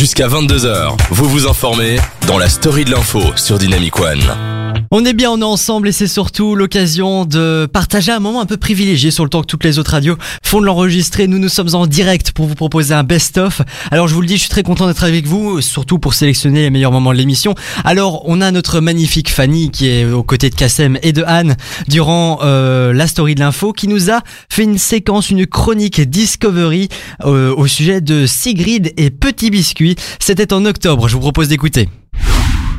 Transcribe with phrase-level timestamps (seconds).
[0.00, 4.59] Jusqu'à 22h, vous vous informez dans la story de l'info sur Dynamic One.
[4.92, 8.46] On est bien, on est ensemble et c'est surtout l'occasion de partager un moment un
[8.46, 11.28] peu privilégié sur le temps que toutes les autres radios font de l'enregistrer.
[11.28, 13.62] Nous, nous sommes en direct pour vous proposer un best-of.
[13.92, 16.62] Alors, je vous le dis, je suis très content d'être avec vous, surtout pour sélectionner
[16.62, 17.54] les meilleurs moments de l'émission.
[17.84, 21.54] Alors, on a notre magnifique Fanny qui est aux côtés de Kassem et de Anne
[21.86, 26.88] durant euh, la story de l'info qui nous a fait une séquence, une chronique Discovery
[27.24, 29.94] euh, au sujet de Sigrid et Petit Biscuit.
[30.18, 31.88] C'était en octobre, je vous propose d'écouter.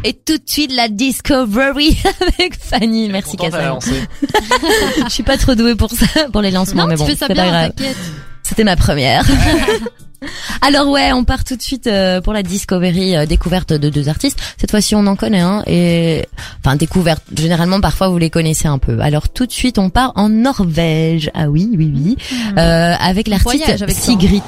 [0.04, 1.98] Et tout de suite la Discovery
[2.40, 3.10] avec Fanny.
[3.10, 3.78] Merci Kassem.
[5.06, 7.16] Je suis pas trop douée pour ça, pour les lancements, Non, mais tu bon, fais
[7.16, 7.72] ça c'est pas bien, grave.
[7.76, 7.98] t'inquiète.
[8.44, 9.24] C'était ma première.
[10.62, 14.08] Alors ouais, on part tout de suite euh, pour la Discovery euh, découverte de deux
[14.10, 14.40] artistes.
[14.60, 16.26] Cette fois-ci, on en connaît un et
[16.64, 17.24] enfin découverte.
[17.36, 19.00] Généralement, parfois vous les connaissez un peu.
[19.00, 21.32] Alors tout de suite, on part en Norvège.
[21.34, 22.18] Ah oui, oui, oui,
[22.58, 23.88] Euh, avec l'artiste hein.
[23.90, 24.44] Sigrid,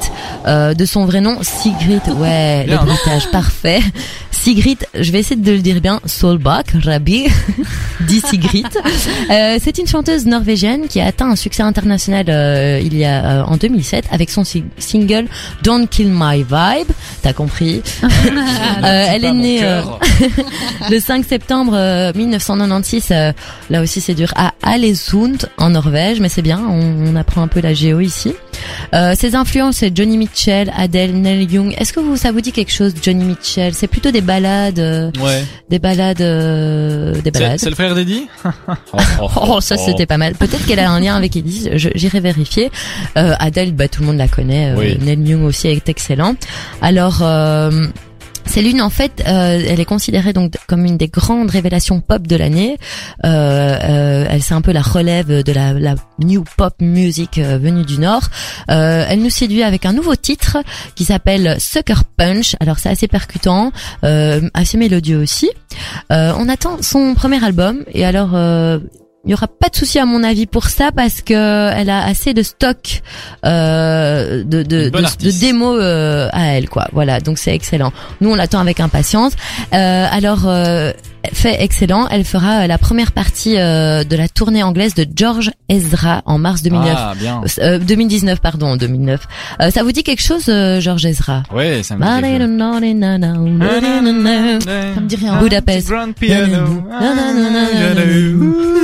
[0.45, 2.01] euh, de son vrai nom Sigrid.
[2.17, 3.81] Ouais, le bruitage parfait.
[4.31, 5.99] Sigrid, je vais essayer de le dire bien.
[6.05, 7.25] Solbak Rabi,
[8.01, 8.67] dit Sigrid.
[9.31, 13.39] Euh, c'est une chanteuse norvégienne qui a atteint un succès international euh, il y a
[13.39, 15.27] euh, en 2007 avec son si- single
[15.63, 16.91] Don't Kill My Vibe.
[17.21, 17.81] T'as compris
[18.83, 19.81] Euh, Elle est née euh,
[20.89, 23.07] le 5 septembre euh, 1996.
[23.11, 23.31] euh,
[23.69, 26.61] là aussi, c'est dur à Alesund en Norvège, mais c'est bien.
[26.67, 28.33] On, on apprend un peu la géo ici.
[28.93, 31.73] Euh, ses influences, c'est Johnny Mitchell, Adele, Neil Young.
[31.77, 33.73] Est-ce que vous, ça vous dit quelque chose, Johnny Mitchell?
[33.73, 35.43] C'est plutôt des balades, euh, Ouais.
[35.69, 37.59] des balades, euh, des balades.
[37.59, 38.27] c'est le frère d'Eddie?
[39.35, 40.33] Oh, ça c'était pas mal.
[40.35, 42.71] Peut-être qu'elle a un lien avec Eddie, j'irai vérifier.
[43.17, 44.71] Euh, Adele, bah, tout le monde la connaît.
[44.71, 44.97] Euh, Oui.
[45.01, 46.35] Neil Young aussi est excellent.
[46.81, 47.87] Alors, euh,
[48.45, 52.27] c'est l'une en fait, euh, elle est considérée donc comme une des grandes révélations pop
[52.27, 52.77] de l'année.
[53.25, 57.85] Euh, euh, elle c'est un peu la relève de la, la new pop music venue
[57.85, 58.23] du Nord.
[58.67, 60.57] Elle nous séduit avec un nouveau titre
[60.95, 62.55] qui s'appelle Sucker Punch.
[62.59, 65.49] Alors c'est assez percutant, assez mélodieux aussi.
[66.09, 68.35] On attend son premier album et alors
[69.25, 72.03] il y aura pas de souci à mon avis pour ça parce que elle a
[72.05, 73.01] assez de stock
[73.45, 76.87] euh, de de, de démos euh, à elle quoi.
[76.91, 77.93] Voilà donc c'est excellent.
[78.19, 79.33] Nous on l'attend avec impatience.
[79.73, 80.91] Euh, alors euh,
[81.31, 82.07] fait excellent.
[82.09, 86.37] Elle fera euh, la première partie euh, de la tournée anglaise de George Ezra en
[86.37, 86.93] mars 2009.
[86.95, 87.41] Ah, bien.
[87.59, 89.27] Euh, 2019 pardon 2009.
[89.61, 91.43] Euh, ça vous dit quelque chose euh, George Ezra?
[91.53, 92.57] Ouais, ça me dit quelque chose.
[94.95, 95.39] Ça me dit rien.
[95.39, 95.87] Budapest.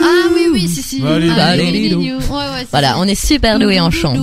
[0.01, 1.01] Ah oui, oui, si, si.
[2.71, 4.15] Voilà, on est super doué en chant.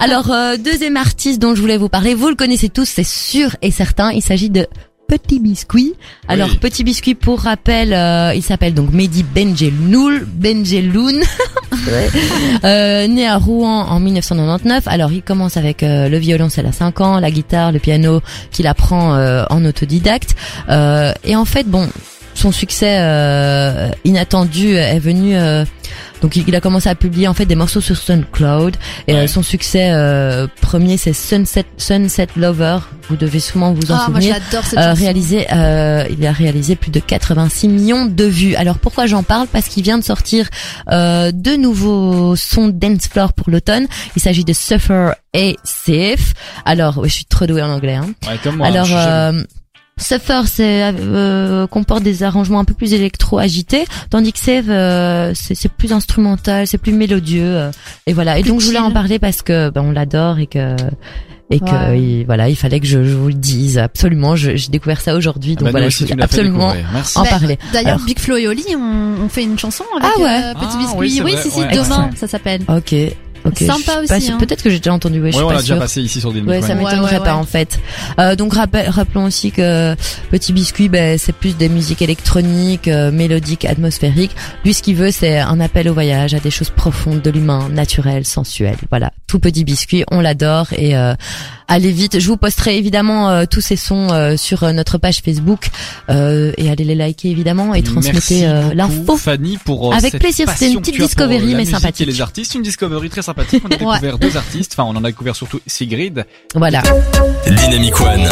[0.00, 3.56] Alors, euh, deuxième artiste dont je voulais vous parler, vous le connaissez tous, c'est sûr
[3.62, 4.66] et certain, il s'agit de
[5.12, 5.92] Petit Biscuit.
[6.26, 6.56] Alors, Oui.
[6.56, 11.16] Petit Biscuit, pour rappel, euh, il s'appelle donc Mehdi Benjeloul, Benjeloun,
[11.86, 12.08] Ouais.
[12.64, 14.84] euh, né à Rouen en 1999.
[14.88, 18.66] Alors, il commence avec euh, le violoncelle à 5 ans, la guitare, le piano, qu'il
[18.66, 20.34] apprend euh, en autodidacte.
[20.70, 21.88] Euh, et en fait, bon,
[22.34, 25.36] son succès euh, inattendu est venu...
[25.36, 25.64] euh,
[26.22, 28.76] donc il a commencé à publier en fait des morceaux sur SoundCloud
[29.08, 29.18] et Ouais.
[29.22, 32.78] euh, son succès euh, premier c'est Sunset Sunset Lover.
[33.08, 34.36] Vous devez sûrement vous en Ah, moi souvenir.
[34.36, 35.02] j'adore cette Euh, chanson.
[35.02, 38.54] réalisé, euh, il a réalisé plus de 86 millions de vues.
[38.54, 39.48] Alors pourquoi j'en parle?
[39.48, 40.48] Parce qu'il vient de sortir
[40.92, 43.86] euh, deux nouveaux sons dance floor pour l'automne.
[44.14, 46.34] Il s'agit de Suffer et Safe.
[46.64, 47.96] Alors, ouais, je suis trop douée en anglais.
[47.96, 48.10] Hein.
[48.28, 48.68] Ouais, comme moi.
[48.68, 48.86] Alors,
[50.00, 54.70] euh, Suffer, c'est euh, comporte des arrangements un peu plus électro agités, tandis que Save,
[54.70, 57.70] euh, c'est c'est plus instrumental, c'est plus mélodieux, euh,
[58.06, 58.38] et voilà.
[58.38, 60.76] Et donc je voulais en parler parce que ben, on l'adore et que
[61.50, 62.00] et que Ouais.
[62.00, 64.36] il- voilà, il fallait que je, je vous le dise absolument.
[64.36, 66.72] je- J'ai découvert ça aujourd'hui, Ah donc bah, voilà, je voulais absolument.
[66.94, 67.18] Merci.
[67.18, 67.58] en Bah, parler.
[67.74, 70.28] D'ailleurs, Alors- Big Flo et Oli ont, ont fait une chanson avec Ah ouais.
[70.30, 70.96] euh, Petit Ah, Biscuit.
[70.98, 71.66] oui, Oui, c'est si, vrai, si, ouais.
[71.84, 72.10] demain, Excellent.
[72.16, 72.62] ça s'appelle.
[72.68, 72.94] Ok.
[73.44, 73.58] Ok.
[73.58, 74.38] Sympa je aussi, hein.
[74.38, 75.20] Peut-être que j'ai déjà entendu.
[75.20, 77.14] Ouais, je Ouais, suis on pas l'a déjà passé ici sur Dynamic Ouais, ça m'étonnerait
[77.14, 77.40] ouais, pas ouais.
[77.40, 77.78] en fait.
[78.20, 79.94] Euh, donc rappel- rappelons aussi que
[80.30, 84.32] Petit Biscuit, ben, c'est plus des musiques électroniques, euh, mélodiques, atmosphériques.
[84.64, 87.68] Lui, ce qu'il veut, c'est un appel au voyage, à des choses profondes de l'humain,
[87.70, 88.76] naturel, sensuel.
[88.90, 91.14] Voilà, tout Petit Biscuit, on l'adore et euh,
[91.68, 92.20] allez vite.
[92.20, 95.68] Je vous posterai évidemment euh, tous ces sons euh, sur euh, notre page Facebook
[96.10, 99.16] euh, et allez les liker évidemment et transmettez Merci euh, beaucoup, l'info.
[99.16, 102.06] Fanny pour euh, Avec cette plaisir, c'était une petite discovery, mais sympathique.
[102.06, 103.31] Et les artistes, une discovery très sympathique.
[103.36, 104.74] On a découvert deux artistes.
[104.76, 106.24] Enfin, on en a découvert surtout Sigrid.
[106.54, 106.82] Voilà.
[107.46, 108.28] Dynamic One.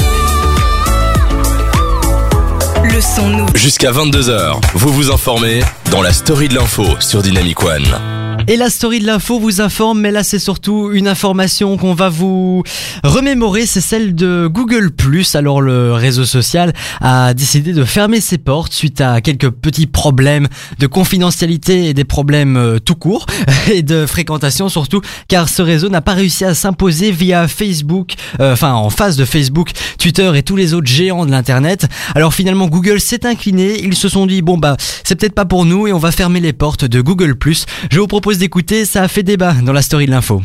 [2.85, 3.57] Le son nouveau.
[3.57, 5.61] Jusqu'à 22h, vous vous informez
[5.91, 7.85] dans la story de l'info sur Dynamic One.
[8.51, 12.09] Et la story de l'info vous informe, mais là c'est surtout une information qu'on va
[12.09, 12.65] vous
[13.05, 14.91] remémorer, c'est celle de Google+.
[15.35, 20.49] Alors le réseau social a décidé de fermer ses portes suite à quelques petits problèmes
[20.81, 23.27] de confidentialité et des problèmes euh, tout court
[23.73, 28.55] et de fréquentation surtout, car ce réseau n'a pas réussi à s'imposer via Facebook, euh,
[28.55, 31.87] enfin en face de Facebook, Twitter et tous les autres géants de l'internet.
[32.17, 35.65] Alors finalement Google s'est incliné, ils se sont dit bon bah c'est peut-être pas pour
[35.67, 37.37] nous et on va fermer les portes de Google+.
[37.93, 40.43] Je vous propose d'écouter, ça a fait débat dans la story de l'info.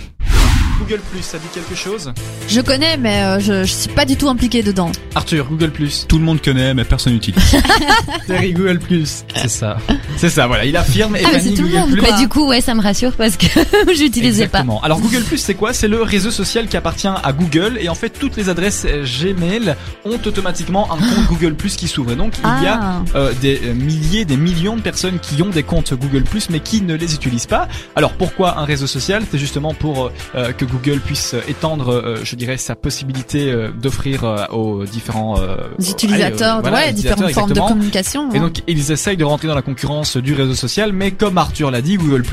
[0.80, 2.12] Google Plus, ça dit quelque chose
[2.48, 4.92] Je connais, mais euh, je, je suis pas du tout impliqué dedans.
[5.16, 6.06] Arthur, Google Plus.
[6.08, 7.56] Tout le monde connaît, mais personne n'utilise.
[8.28, 9.24] Terry, Google Plus.
[9.36, 9.78] C'est ça.
[10.18, 12.02] C'est ça, voilà, il affirme et Ah, mais Fanny, tout le Google monde, Plus.
[12.02, 12.10] quoi.
[12.12, 13.46] Bah, du coup, ouais, ça me rassure parce que
[13.96, 14.60] j'utilisais pas.
[14.60, 14.82] Exactement.
[14.82, 15.74] Alors Google Plus c'est quoi?
[15.74, 19.04] C'est le réseau social qui appartient à Google et en fait toutes les adresses euh,
[19.06, 19.76] Gmail
[20.06, 22.12] ont automatiquement un compte Google Plus qui s'ouvre.
[22.12, 23.02] Et donc il y a Ah.
[23.16, 26.60] euh, des euh, milliers, des millions de personnes qui ont des comptes Google Plus mais
[26.60, 27.68] qui ne les utilisent pas.
[27.96, 29.24] Alors pourquoi un réseau social?
[29.32, 33.72] C'est justement pour euh, que Google puisse euh, étendre, euh, je dirais, sa possibilité euh,
[33.72, 35.36] d'offrir aux différents
[35.80, 38.32] Les utilisateurs, allez, voilà, ouais, utilisateurs, différentes formes de communication.
[38.32, 38.42] Et hein.
[38.42, 41.82] donc ils essayent de rentrer dans la concurrence du réseau social, mais comme Arthur l'a
[41.82, 42.24] dit, Google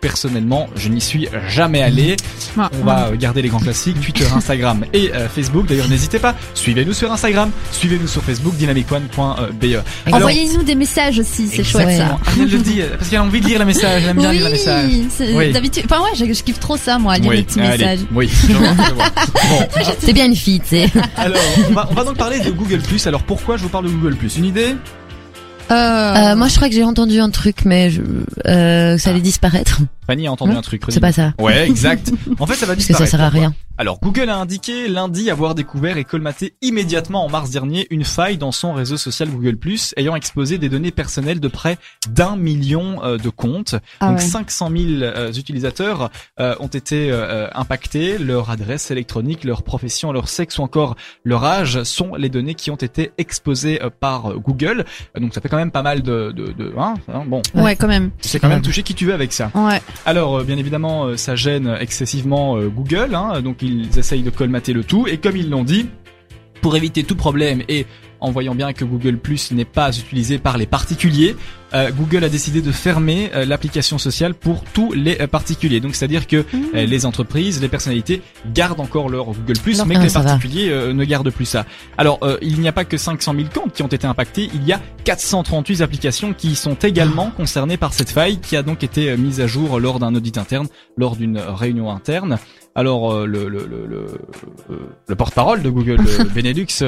[0.00, 2.16] personnellement, je n'y suis jamais allé.
[2.58, 5.66] Ah, On va garder les grands classiques, Twitter, Instagram et euh, Facebook.
[5.66, 9.64] D'ailleurs, n'hésitez pas, suivez-nous sur Instagram, suivez-nous sur Facebook, dynamicone.be.
[10.12, 12.18] Envoyez-nous des messages aussi, c'est chouette ça.
[12.38, 14.32] Elle le dit, euh, parce qu'elle a envie de lire le message, elle aime bien
[14.32, 14.86] lire le message.
[14.90, 15.52] Oui, c'est- Oui.
[15.52, 15.84] d'habitude.
[15.84, 18.00] Enfin ouais, je, je kiffe trop ça moi, lire les petits allez, messages.
[18.12, 18.30] Oui.
[19.50, 19.66] Bon,
[20.00, 20.90] C'est bien une fille, tu sais.
[21.16, 21.38] alors,
[21.68, 22.80] on va, on va donc parler de Google+.
[23.06, 24.16] Alors, pourquoi je vous parle de Google+.
[24.36, 24.74] Une idée?
[25.70, 28.02] Euh, Euh, moi, je crois que j'ai entendu un truc, mais je,
[28.46, 29.80] euh, ça allait disparaître.
[30.06, 30.82] Fanny a entendu Hein un truc.
[30.88, 31.32] C'est pas ça.
[31.38, 32.10] Ouais, exact.
[32.40, 33.04] En fait, ça va Parce que disparaître.
[33.10, 33.54] ça sert à Pourquoi rien.
[33.78, 38.36] Alors Google a indiqué lundi avoir découvert et colmaté immédiatement en mars dernier une faille
[38.36, 39.56] dans son réseau social Google+,
[39.96, 41.78] ayant exposé des données personnelles de près
[42.10, 43.76] d'un million euh, de comptes.
[44.00, 44.24] ah Donc ouais.
[44.24, 50.28] 500 000 euh, utilisateurs euh, ont été euh, impactés, leur adresse électronique, leur profession, leur
[50.28, 54.34] sexe ou encore leur âge sont les données qui ont été exposées euh, par euh,
[54.36, 54.84] Google.
[55.16, 56.32] Euh, Donc ça fait quand même pas mal de...
[56.32, 58.10] de, de hein, hein, bon, Ouais, quand même.
[58.20, 59.50] c'est quand même touché qui tu veux avec ça.
[59.54, 59.82] Ouais.
[60.06, 64.30] Alors, euh, bien évidemment, euh, ça gêne excessivement euh, Google, hein, donc ils essayent de
[64.30, 65.88] colmater le tout, et comme ils l'ont dit,
[66.62, 67.86] pour éviter tout problème et
[68.20, 71.36] en voyant bien que Google Plus n'est pas utilisé par les particuliers,
[71.74, 75.80] euh, Google a décidé de fermer euh, l'application sociale pour tous les euh, particuliers.
[75.80, 78.22] Donc c'est-à-dire que euh, les entreprises, les personnalités
[78.52, 81.66] gardent encore leur Google Plus, mais que ah, les particuliers ne gardent plus ça.
[81.98, 84.72] Alors il n'y a pas que 500 000 comptes qui ont été impactés, il y
[84.72, 89.40] a 438 applications qui sont également concernées par cette faille qui a donc été mise
[89.40, 92.38] à jour lors d'un audit interne, lors d'une réunion interne.
[92.74, 94.06] Alors le, le, le, le,
[95.06, 96.00] le porte-parole de Google,
[96.34, 96.82] Benelux,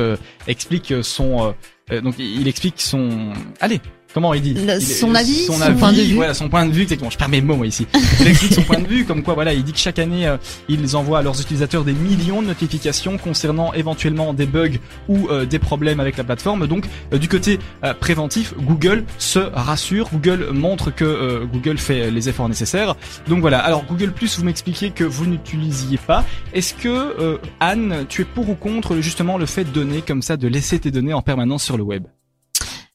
[0.46, 1.54] explique son
[2.02, 3.80] donc il explique son allez
[4.14, 6.14] Comment il dit Le- Il- son avis, son, son avis, point de vue.
[6.14, 7.10] voilà, son point de vue, exactement.
[7.10, 7.86] Je perds mes mots moi ici.
[8.20, 10.36] Il explique son point de vue, comme quoi voilà, il dit que chaque année euh,
[10.68, 14.76] ils envoient à leurs utilisateurs des millions de notifications concernant éventuellement des bugs
[15.08, 16.66] ou euh, des problèmes avec la plateforme.
[16.66, 17.58] Donc euh, du côté
[18.00, 22.94] préventif, Google se rassure, Google montre que Google fait les efforts nécessaires.
[23.28, 23.58] Donc voilà.
[23.60, 26.24] Alors Google Plus, vous m'expliquez que vous n'utilisiez pas.
[26.52, 30.36] Est-ce que Anne, tu es pour ou contre justement le fait de donner comme ça,
[30.36, 32.04] de laisser tes données en permanence sur le web?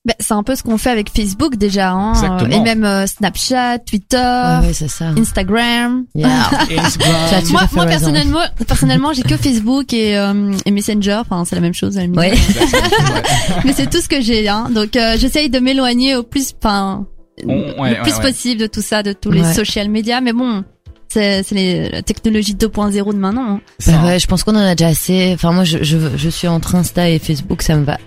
[0.07, 2.13] Ben, c'est un peu ce qu'on fait avec Facebook déjà, hein.
[2.13, 2.50] Exactement.
[2.50, 4.18] Et même euh, Snapchat, Twitter,
[4.62, 5.09] Ouais, ouais, c'est ça.
[5.09, 6.06] Instagram.
[6.15, 6.30] Yeah.
[6.80, 7.44] Instagram.
[7.51, 11.19] Moi, moi personnellement, personnellement, j'ai que Facebook et, euh, et Messenger.
[11.30, 11.98] Enfin, c'est la même chose.
[11.98, 12.19] à la limite.
[12.19, 12.33] Ouais.
[13.65, 14.48] Mais c'est tout ce que j'ai.
[14.48, 14.69] Hein.
[14.74, 17.06] Donc, euh, j'essaye de m'éloigner au plus, enfin,
[17.44, 18.21] ouais, le plus ouais, ouais.
[18.21, 19.53] possible de tout ça, de tous les Ouais.
[19.53, 20.21] social media.
[20.21, 20.63] Mais bon,
[21.10, 23.56] c'est c'est les- la technologie 2.0 de maintenant.
[23.56, 23.62] hein.
[23.86, 25.31] Bah ouais, je pense qu'on en a déjà assez.
[25.33, 27.98] Enfin, moi, je, je, je suis entre Insta et Facebook, ça me va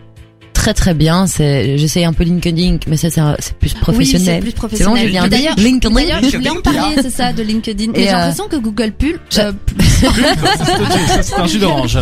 [0.61, 1.27] très très bien.
[1.27, 3.23] C'est, j'essaye un peu LinkedIn, mais ça, c'est,
[3.58, 4.41] plus Oui, c'est professionnel.
[4.41, 5.11] plus C'est bon, professionnel.
[5.31, 5.94] D'ailleurs, LinkedIn.
[5.94, 7.93] d'ailleurs, je voulais en parler, c'est ça, de LinkedIn.
[7.94, 9.53] Mais Et, j'ai euh, l'impression que Google Pull, je- euh,
[11.23, 11.99] c'est un jus d'orange.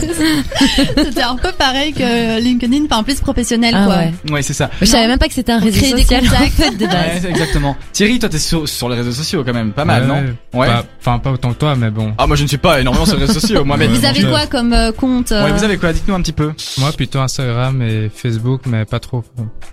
[0.96, 3.96] c'était un peu pareil que LinkedIn, enfin plus professionnel, Ah quoi.
[3.96, 4.12] ouais.
[4.30, 4.70] Ouais, c'est ça.
[4.80, 6.52] Je savais même pas que c'était un réseau créer des social en contacts.
[6.52, 7.24] fait de base.
[7.24, 7.76] Ouais, exactement.
[7.92, 10.58] Thierry, toi, t'es sur, sur les réseaux sociaux quand même, pas mal, Ouais, non?
[10.60, 10.68] Ouais.
[11.00, 12.12] Enfin, pas autant que toi, mais bon.
[12.18, 13.90] Ah, moi, je ne suis pas énormément sur les réseaux sociaux, moi-même.
[13.90, 15.92] Vous avez quoi comme euh, compte euh, Ouais, vous avez quoi?
[15.92, 16.52] Dites-nous un petit peu.
[16.78, 19.24] Moi, plutôt Instagram et Facebook, mais pas trop.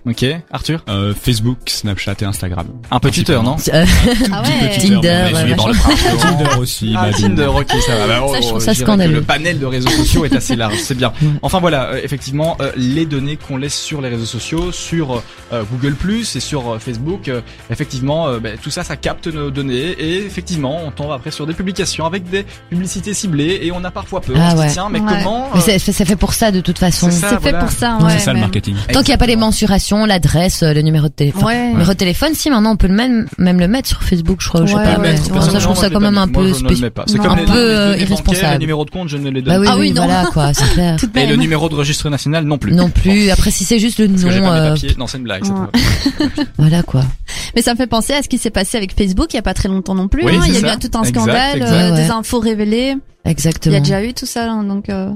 [0.07, 0.83] Ok, Arthur?
[0.89, 2.65] Euh, Facebook, Snapchat et Instagram.
[2.91, 3.55] Un peu Twitter, non?
[3.73, 3.85] Euh,
[4.31, 4.77] Ah ouais.
[4.77, 5.73] Tinder, Mais je ouais, suis dans le
[6.19, 7.09] Tinder aussi, Ah.
[7.15, 8.14] Tinder, ok, ça va.
[8.15, 9.13] Bah bah, oh, Ça, je trouve je ça dirais que scandaleux.
[9.13, 11.11] Le panel de réseaux sociaux est assez large, c'est bien.
[11.41, 15.21] Enfin voilà, euh, effectivement, euh, les données qu'on laisse sur les réseaux sociaux, sur
[15.53, 15.95] euh, Google
[16.35, 17.41] et sur euh, Facebook, euh,
[17.71, 21.45] effectivement, euh, bah, tout ça, ça capte nos données et effectivement, on tombe après sur
[21.47, 24.35] des publications avec des publicités ciblées et on a parfois peur.
[24.39, 24.69] Ah on se dit, ouais.
[24.71, 25.21] tiens, mais Ouais.
[25.23, 27.07] comment Mais c'est c'est fait pour ça de toute façon.
[27.11, 27.29] C'est ça.
[27.29, 27.59] C'est fait voilà.
[27.59, 28.75] pour ça, Ouais, c'est ça le marketing.
[28.91, 31.43] Tant qu'il n'y a pas les mensurations, l'adresse, euh, le numéro de téléphone.
[31.43, 31.69] Ouais.
[31.69, 34.47] Numéro de téléphone, si maintenant on peut le même, même le mettre sur Facebook, je
[34.49, 34.61] crois.
[34.65, 34.83] je sais pas.
[34.83, 34.97] ouais.
[35.01, 36.81] mais- Mettre, ça, je trouve ça quand même un peu Moi, je ne le spécial.
[36.85, 37.03] mets pas.
[37.07, 37.23] C'est Non.
[37.23, 38.53] comme Un les, peu, irresponsable.
[38.53, 39.71] les numéros de compte, je ne les donne Bah oui, pas.
[39.73, 40.03] Ah oui, oui, non.
[40.05, 40.95] voilà quoi, c'est clair.
[40.99, 42.73] Tout Et le numéro de registre national non plus.
[42.73, 43.29] Non plus.
[43.31, 44.75] Après, si c'est juste le Parce que j'ai nom, pas euh.
[44.97, 45.43] Non, c'est une blague.
[45.45, 46.45] c'est Ouais.
[46.57, 47.03] voilà quoi.
[47.55, 49.43] Mais ça me fait penser à ce qui s'est passé avec Facebook il y a
[49.43, 50.25] pas très longtemps non plus.
[50.25, 50.43] Oui, hein.
[50.47, 51.71] Il y a eu tout un Exact, scandale, exact.
[51.71, 52.95] euh, Ouais, des infos révélées.
[53.25, 53.75] Il y Exactement.
[53.77, 55.09] a déjà eu tout ça, hein, donc euh,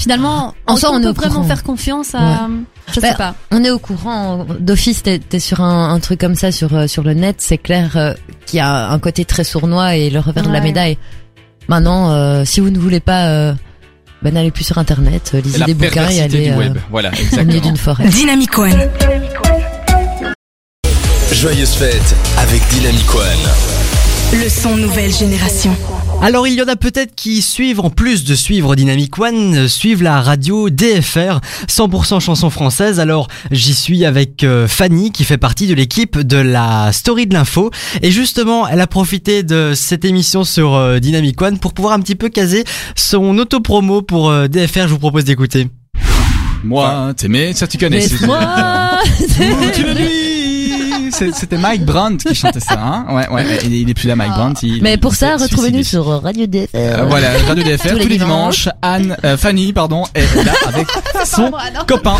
[0.00, 1.44] finalement, En on, soi, on est peut vraiment courant.
[1.48, 2.48] faire confiance à.
[2.94, 3.34] Je Bah, sais pas.
[3.50, 4.46] On est au courant.
[4.60, 7.36] D'office, t'es t'es sur un, un truc comme ça sur sur le net.
[7.38, 8.14] C'est clair euh,
[8.46, 10.96] qu'il y a un côté très sournois et le revers de la médaille.
[11.68, 13.54] Maintenant, euh, si vous ne voulez pas, euh,
[14.22, 16.78] ben n'allez plus sur Internet, euh, lisez la des bouquins et allez du euh, web.
[16.90, 18.08] Voilà, au milieu d'une forêt.
[18.08, 18.88] Dynamic One.
[21.32, 24.40] Joyeuse fête avec Dynamic One.
[24.42, 25.76] Le son nouvelle génération.
[26.22, 29.68] Alors il y en a peut-être qui suivent, en plus de suivre Dynamic One, euh,
[29.68, 32.98] suivent la radio DFR, 100% chanson française.
[32.98, 37.34] Alors j'y suis avec euh, Fanny qui fait partie de l'équipe de la Story de
[37.34, 37.70] l'info.
[38.02, 42.00] Et justement, elle a profité de cette émission sur euh, Dynamic One pour pouvoir un
[42.00, 42.64] petit peu caser
[42.96, 44.82] son auto-promo pour DFR.
[44.88, 45.68] Je vous propose d'écouter.
[46.64, 48.00] Moi, t'aimais, ça tu connais.
[48.00, 48.26] c'est-
[51.34, 54.16] C'était Mike Brandt qui chantait ça, hein Ouais, ouais, il est- il est plus là,
[54.16, 54.66] Mike Brandt.
[54.66, 56.68] il- Mais il pour ça, retrouvez-nous sur Radio DFR.
[56.74, 58.68] Euh, voilà, Radio DFR, tous les, dimanches.
[58.82, 60.86] Anne, euh, Fanny, pardon, est là avec
[61.24, 62.16] son Moi, copain.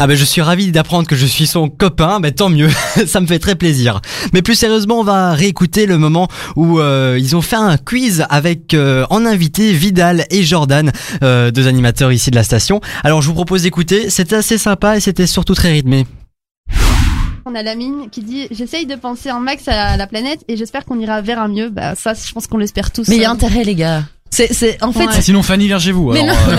[0.00, 2.68] Ah ben je suis ravi d'apprendre que je suis son copain, mais tant mieux,
[3.06, 4.00] ça me fait très plaisir.
[4.32, 8.24] Mais plus sérieusement, on va réécouter le moment où euh, ils ont fait un quiz
[8.30, 12.80] avec euh, en invité Vidal et Jordan, euh, deux animateurs ici de la station.
[13.04, 16.06] Alors je vous propose d'écouter, c'était assez sympa et c'était surtout très rythmé.
[17.48, 20.56] On a la mine qui dit J'essaye de penser en max à la planète et
[20.56, 21.70] j'espère qu'on ira vers un mieux.
[21.70, 23.08] Bah, ça, je pense qu'on l'espère tous.
[23.08, 24.02] Mais il y a intérêt, les gars.
[24.30, 25.22] C'est, c'est, en fait, Ouais.
[25.22, 26.12] Sinon, Fanny, vergez-vous.
[26.12, 26.52] Mais alors, non,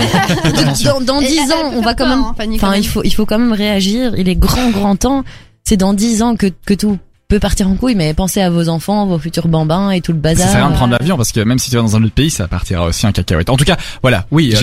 [0.60, 2.74] euh, dans, dans Et 10 elle peut ans, on va quand même, hein, Fanny, enfin,
[2.74, 4.14] il faut, il faut quand même réagir.
[4.18, 5.22] Il est grand, grand temps.
[5.62, 8.68] C'est dans 10 ans que, que tout peut partir en couille, mais pensez à vos
[8.68, 10.48] enfants, vos futurs bambins et tout le Ça bazar.
[10.48, 12.12] sert à rien de prendre l'avion parce que même si tu vas dans un autre
[12.12, 13.50] pays, ça partira aussi en cacahuète.
[13.50, 14.50] En tout cas, voilà, oui.
[14.52, 14.58] euh,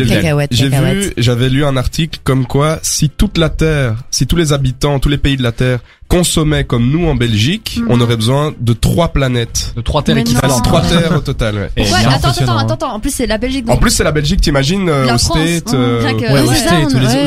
[0.52, 4.52] J'ai vu, j'avais lu un article comme quoi si toute la Terre, si tous les
[4.52, 7.88] habitants, tous les pays de la Terre consommaient comme nous en Belgique, Mhm.
[7.90, 9.74] on aurait besoin de trois planètes.
[9.76, 10.64] de trois terres équivalentes.
[10.64, 11.70] Trois terres au total, ouais.
[11.78, 12.94] Et Ouais, attends, attends, attends, attends.
[12.94, 13.70] En plus, c'est la Belgique.
[13.70, 16.42] En plus, c'est la Belgique, t'imagines, euh, au State, hein, euh, rien que- Ouais,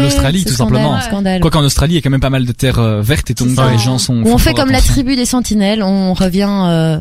[0.03, 1.01] l'Australie, tout scandale, simplement.
[1.01, 1.41] Scandale.
[1.41, 3.35] Quoi qu'en Australie, il y a quand même pas mal de terres euh, vertes et
[3.35, 4.23] tout, les gens sont.
[4.25, 7.01] On fait comme la tribu des sentinelles, on revient,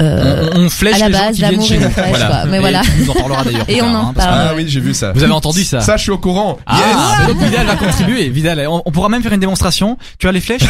[0.00, 1.84] euh, On, on flèche à la les gens base, qui viennent l'amour chez et nous.
[1.84, 2.26] la flèche, voilà.
[2.26, 2.44] quoi.
[2.46, 2.80] Mais Et voilà.
[2.82, 3.64] tu nous en parlera d'ailleurs.
[3.68, 4.38] Et on en hein, parle.
[4.48, 5.12] Ah oui, j'ai vu ça.
[5.12, 6.58] Vous avez entendu ça Ça, je suis au courant.
[6.66, 6.78] Ah,
[7.20, 8.28] bah donc Vidal va contribuer.
[8.30, 9.98] Vidal, on, on pourra même faire une démonstration.
[10.18, 10.68] Tu as les flèches, les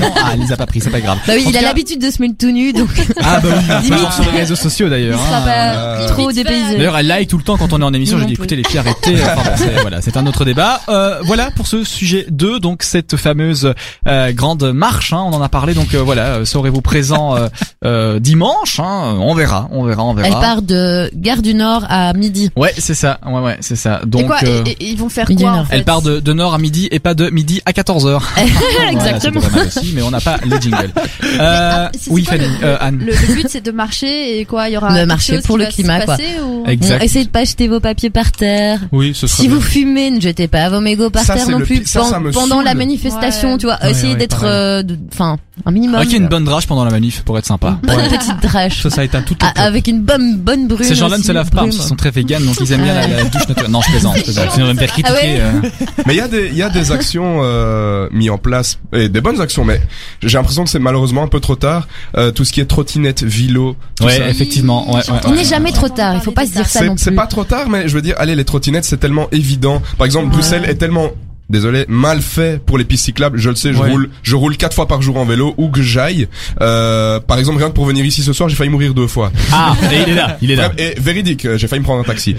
[0.00, 1.18] Non, ah, elle les a pas pris, c'est pas grave.
[1.26, 2.88] bah oui, En il a cas- l'habitude de se mettre tout nu, donc
[3.22, 4.12] Ah bah oui, Limite.
[4.12, 5.18] sur les réseaux sociaux il d'ailleurs.
[5.18, 5.42] sera hein.
[5.44, 6.76] pas Euh, trop dépaysé.
[6.76, 8.18] D'ailleurs, elle like tout le temps quand on est en émission.
[8.18, 9.16] Dis non écoutez les filles, arrêtez.
[9.22, 10.80] Enfin, bon, c'est, voilà, c'est un autre débat.
[10.88, 13.72] Euh, voilà pour ce sujet 2, donc cette fameuse
[14.06, 15.12] euh, grande marche.
[15.12, 15.74] Hein, on en a parlé.
[15.74, 17.36] Donc voilà, serez-vous présent
[17.84, 18.18] euh,
[18.58, 20.28] euh, dimanche hein, On verra, on verra, on verra.
[20.28, 22.50] Elle part de Gare du Nord à midi.
[22.56, 23.18] Ouais, c'est ça.
[23.26, 24.00] Ouais, ouais, c'est ça.
[24.02, 24.26] Et Donc.
[24.26, 26.32] quoi euh, et, et ils vont faire quoi une en fait elle part de, de
[26.32, 28.20] nord à midi et pas de midi à 14h.
[28.90, 29.40] Exactement.
[29.40, 30.90] c'est pas mal aussi, mais on n'a pas les jingles.
[31.24, 32.98] Euh, Ah, c'est- oui, Fanny, le, euh, Anne.
[32.98, 35.66] le, le but c'est de marcher et quoi Il y aura marcher chose pour le
[35.66, 36.16] climat, quoi.
[36.16, 36.64] passer, ou...
[36.66, 36.98] Exact.
[36.98, 38.80] Bon, essayez de pas jeter vos papiers par terre.
[38.92, 39.56] Oui, ce serait Si bien.
[39.56, 41.86] vous fumez, ne jetez pas vos mégots par Ça, terre non le plus.
[41.86, 43.78] Ça, ça pendant la manifestation, tu vois.
[43.88, 45.36] Essayez d'être, euh, enfin,
[45.66, 46.00] un minimum.
[46.02, 47.78] Ait une bonne drache pendant la manif pour être sympa.
[47.82, 48.82] Bonne petite drache.
[48.82, 50.86] Ça, ça éteint toutes les Ah, avec une bonne, bonne brume.
[50.86, 52.94] Ces gens-là ne se lavent pas parce qu'ils sont très véganes, donc ils aiment bien
[52.94, 53.70] la, la douche naturelle.
[53.70, 54.50] Non, je plaisante, je plaisante.
[54.52, 55.08] Sinon, on va me faire critiquer.
[55.16, 55.68] Ah ouais euh.
[56.06, 59.08] Mais il y a des, il y a des actions euh, mises en place et
[59.08, 59.80] des bonnes actions, mais
[60.22, 61.88] j'ai l'impression que c'est malheureusement un peu trop tard.
[62.16, 64.28] Euh, tout ce qui est trottinette, vélo, tout Ouais, ça.
[64.28, 64.94] effectivement.
[64.94, 65.02] Ouais,
[65.34, 66.14] n'est jamais trop tard.
[66.14, 68.14] Il faut pas se dire ça non C'est pas trop tard, mais je veux dire,
[68.18, 69.82] allez, les trottinettes, c'est tellement évident.
[69.96, 71.10] Par exemple, Bruxelles est tellement
[71.50, 73.38] Désolé, mal fait pour les pistes cyclables.
[73.38, 73.90] Je le sais, je Ouais.
[73.90, 76.28] roule, je roule quatre fois par jour en vélo où que j'aille.
[76.60, 79.32] Euh, par exemple, rien que pour venir ici ce soir, j'ai failli mourir deux fois.
[79.52, 80.72] Ah, et il est là, il est là.
[80.76, 82.36] Et véridique, euh, j'ai failli me prendre un taxi.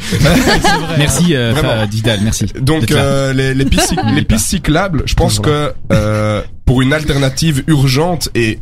[0.98, 1.86] Merci, euh, Vraiment.
[1.88, 2.46] Didal, merci.
[2.62, 7.64] Donc euh, les, les, pistes, les pistes cyclables, je pense que euh, pour une alternative
[7.68, 8.60] urgente et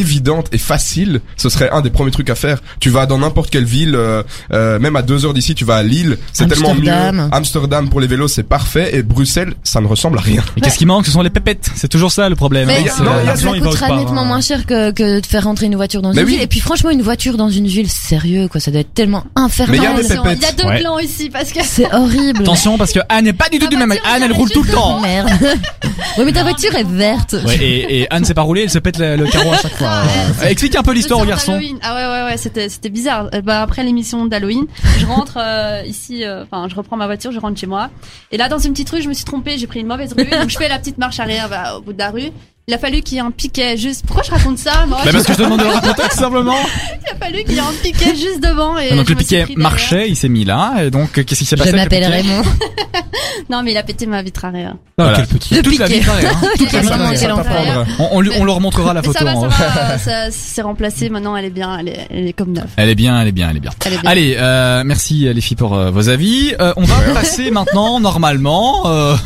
[0.00, 2.58] évidente et facile, ce serait un des premiers trucs à faire.
[2.78, 5.76] Tu vas dans n'importe quelle ville, euh, euh, même à deux heures d'ici, tu vas
[5.76, 6.88] à Lille, c'est tellement mieux.
[6.92, 7.28] Amsterdam.
[7.32, 8.90] Amsterdam pour les vélos, c'est parfait.
[8.96, 10.44] Et Bruxelles, ça ne ressemble à rien.
[10.56, 11.06] Et qu'est-ce qui manque?
[11.06, 11.70] Ce sont les pépettes.
[11.74, 12.68] C'est toujours ça le problème.
[12.68, 14.24] Mais y a- ça, non, il y a- ça coûtera nettement hein.
[14.26, 16.32] moins cher que, que de faire rentrer une voiture dans Mais une oui.
[16.34, 16.42] ville.
[16.42, 19.72] Et puis franchement, une voiture dans une ville, sérieux quoi, ça doit être tellement infernal.
[19.72, 20.38] Mais il y a des Attention, pépettes.
[20.38, 20.80] Il y a deux Ouais.
[20.82, 22.42] clans ici parce que C'est horrible.
[22.42, 23.92] Attention parce que Anne n'est pas du tout du même.
[24.04, 24.98] Anne elle roule tout le temps.
[24.98, 25.28] Oh, merde.
[26.18, 27.34] oui, mais ta voiture est verte.
[27.60, 30.76] Et, Anne sait pas rouler, elle se pète le, le carreau à chaque Euh, explique
[30.76, 31.58] un peu l'histoire au garçon.
[31.82, 33.28] Ah ouais ouais ouais, c'était c'était bizarre.
[33.34, 34.66] Euh, bah après l'émission d'Halloween,
[34.98, 37.90] je rentre euh, ici euh, enfin je reprends ma voiture, je rentre chez moi.
[38.32, 40.24] Et là dans une petite rue, je me suis trompée, j'ai pris une mauvaise rue,
[40.24, 42.30] donc je fais la petite marche arrière bah, au bout de la rue.
[42.68, 44.04] Il a fallu qu'il y ait un piquet juste.
[44.06, 44.98] Pourquoi je raconte ça moi?
[45.04, 46.54] Bah parce que je te demande de le raconter tout simplement.
[47.04, 49.38] Il a fallu qu'il y ait un piquet juste devant et Ah, donc le piquet
[49.38, 49.58] derrière.
[49.58, 52.42] marchait, il s'est mis là, et donc qu'est-ce qui s'est passé Je m'appelle Raymond.
[53.48, 54.74] Non mais il a pété ma vitre arrière.
[54.98, 55.16] Voilà.
[55.18, 55.54] quel petit.
[55.54, 56.00] Le Toute la piquet.
[56.00, 56.46] vie derrière, hein.
[56.58, 57.44] Toute la Ça Ça l'enfer.
[57.44, 57.84] t'apprendra.
[57.98, 59.18] On, on, lui- on leur montrera la photo.
[59.18, 59.48] ça va, ça hein.
[59.88, 61.08] va, ça s'est remplacé.
[61.10, 62.66] Maintenant elle est bien, elle est, elle est comme neuve.
[62.76, 63.70] Elle est bien, elle est bien, elle est bien.
[63.84, 64.10] Elle est bien.
[64.10, 66.54] Allez, euh, merci les filles pour euh, vos avis.
[66.60, 68.82] Euh, on va passer maintenant normalement.
[68.86, 69.16] Euh,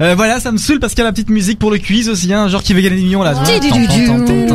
[0.00, 2.08] euh, voilà, ça me saoule parce qu'il y a la petite musique pour le quiz
[2.08, 3.34] aussi, hein, genre qui veut gagner des millions là.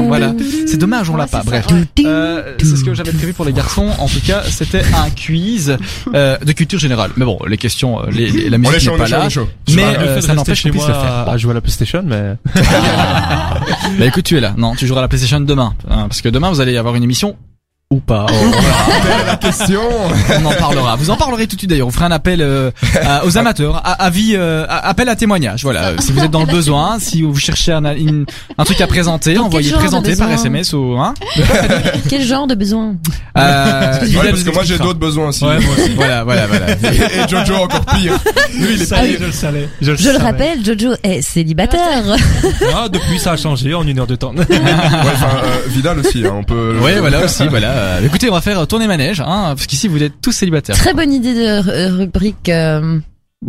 [0.08, 0.34] Voilà,
[0.68, 1.42] c'est dommage, on l'a pas.
[1.46, 1.76] Bref, ça.
[2.06, 3.88] Euh, c'est ce que j'avais prévu pour les garçons.
[4.00, 5.78] En tout cas, c'était un quiz
[6.14, 7.12] euh, de culture générale.
[7.18, 9.30] Mais bon, les questions, euh, les, les- la musique on pas est là.
[9.30, 9.48] chaud.
[9.70, 11.04] Mais le fait euh, de ça n'empêche qu'on puisse le faire.
[11.04, 12.36] à, à jouer à la PlayStation, mais
[14.00, 14.54] Bah écoute, tu es là.
[14.58, 17.04] Non, tu joueras à la PlayStation demain, hein, parce que demain vous allez avoir une
[17.04, 17.36] émission
[17.94, 18.26] ou pas.
[18.30, 19.24] Oh, on verra.
[19.28, 19.82] la question.
[20.42, 20.96] On en parlera.
[20.96, 21.88] Vous en parlerez tout de suite d'ailleurs.
[21.88, 22.72] On fera un appel euh,
[23.04, 25.64] à- aux amateurs, à, avis, euh, à- appel à témoignage.
[25.64, 25.90] Voilà.
[25.90, 28.26] Euh, Si vous êtes dans le besoin, si vous cherchez un, une-
[28.58, 31.14] un truc à présenter, Dans envoyez présenter par SMS ou hein.
[32.10, 32.96] Quel genre de besoin
[33.38, 35.44] Euh, Ouais, Vidal parce que moi j'ai d'autres besoins aussi.
[35.46, 35.92] Ouais, moi aussi.
[35.96, 36.66] Voilà, voilà, voilà.
[36.72, 36.76] Et,
[37.24, 38.14] et Jojo encore pire.
[38.56, 39.18] Lui il est pire.
[39.20, 39.70] je le savais.
[39.82, 42.04] Je le, Je le rappelle, Jojo est célibataire.
[42.76, 44.34] Ah, depuis ça a changé en une heure de temps.
[44.36, 44.46] Ouais,
[45.14, 46.26] enfin euh, Vidal aussi.
[46.26, 46.78] Hein, on peut.
[46.82, 47.68] Ouais, voilà aussi, voilà.
[47.84, 50.76] Euh, écoutez, on va faire tourner manège, hein, parce qu'ici vous êtes tous célibataires.
[50.76, 52.08] Très bonne idée de
[52.50, 52.98] euh,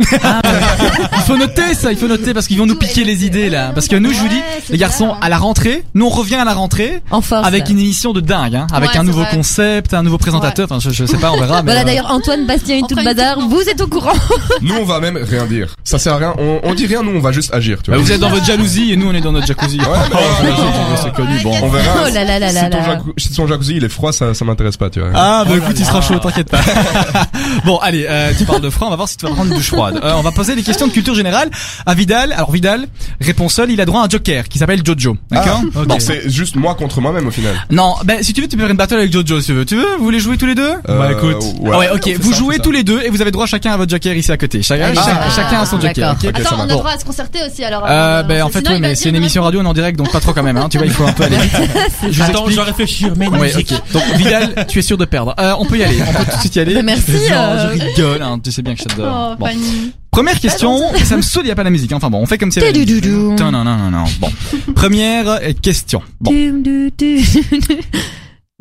[0.01, 0.05] euh,
[1.17, 3.71] Il faut noter ça, il faut noter parce qu'ils vont nous piquer les idées là.
[3.75, 6.45] Parce que nous, je vous dis, les garçons, à la rentrée, nous on revient à
[6.45, 7.47] la rentrée en force.
[7.47, 9.31] avec une émission de dingue, hein, avec Ouais, un nouveau vrai.
[9.35, 10.67] concept, un nouveau présentateur.
[10.71, 11.63] Enfin, je, je sais pas, on verra.
[11.63, 14.13] Mais Voilà euh, d'ailleurs Antoine Bastien et tout le bazar, vous êtes au courant.
[14.63, 15.75] Nous on va même rien dire.
[15.85, 16.35] Ça sert à rien.
[16.39, 17.03] On, on dit rien.
[17.03, 17.79] Nous on va juste agir.
[17.83, 18.05] Tu bah, vois.
[18.05, 19.79] vous êtes dans votre jalousie et nous on est dans notre jacuzzi.
[19.79, 21.39] Ouais, non, non, c'est connu.
[21.43, 21.55] Bon.
[21.63, 21.95] On verra.
[22.07, 22.85] Oh là là là si, là ton là.
[22.85, 25.11] jacuzzi, si ton jacuzzi il est froid, ça, ça m'intéresse pas, tu vois.
[25.15, 26.61] Ah bah écoute, il sera chaud, t'inquiète pas.
[27.65, 29.57] bon, allez, euh, tu parles de froid, on va voir si tu vas prendre une
[29.57, 30.05] douche froide.
[30.05, 31.51] Euh, on va poser des questions de culture générale
[31.87, 32.33] à Vidal.
[32.33, 32.87] Alors Vidal
[33.21, 35.17] répond seul, il a droit à un joker qui s'appelle Jojo.
[35.31, 37.55] D'accord Ah, donc c'est juste moi contre moi-même au final.
[37.71, 39.65] Non, ben si tu veux, tu peux faire une battle avec Jojo si tu veux.
[39.65, 41.43] Tu veux Vous voulez jouer tous les deux Bah, écoute.
[41.73, 42.11] Ah ouais, ok.
[42.21, 44.31] Vous ça, jouez tous les deux et vous avez droit chacun à votre joker ici
[44.33, 44.63] à côté.
[44.63, 46.15] Chacun, Ah, chac- ah, chacun a son joker.
[46.15, 46.15] d'accord.
[46.25, 47.85] ok Ok, ça Attends, on a droit à se concerter aussi alors.
[47.85, 49.73] Euh, euh, ben en fait, sinon, oui, mais c'est une émission radio, on est en
[49.75, 50.57] direct, donc pas trop quand même.
[50.57, 50.69] Hein.
[50.71, 51.53] Tu vois, il faut un peu aller vite.
[52.11, 53.93] Je vous Attends, je dois réfléchir, mais Ouais, ok.
[53.93, 55.35] Donc Vidal, tu es sûr de perdre.
[55.39, 55.99] Euh, on peut y aller.
[56.09, 56.83] On peut tout de suite y aller.
[56.83, 57.75] Merci, euh.
[57.75, 58.23] je rigole.
[58.23, 58.39] Hein.
[58.43, 58.83] Tu sais bien que.
[58.99, 59.47] Oh, Bon.
[59.47, 59.74] Fanny.
[60.11, 60.81] Première question.
[61.05, 61.91] Ça me saoule, il y a pas la musique.
[61.93, 61.97] hein.
[61.97, 62.61] Enfin bon, on fait comme si.
[62.61, 64.05] Non, non, non, non, non.
[64.21, 64.31] Bon.
[64.75, 66.03] Première question.
[66.21, 66.31] Bon,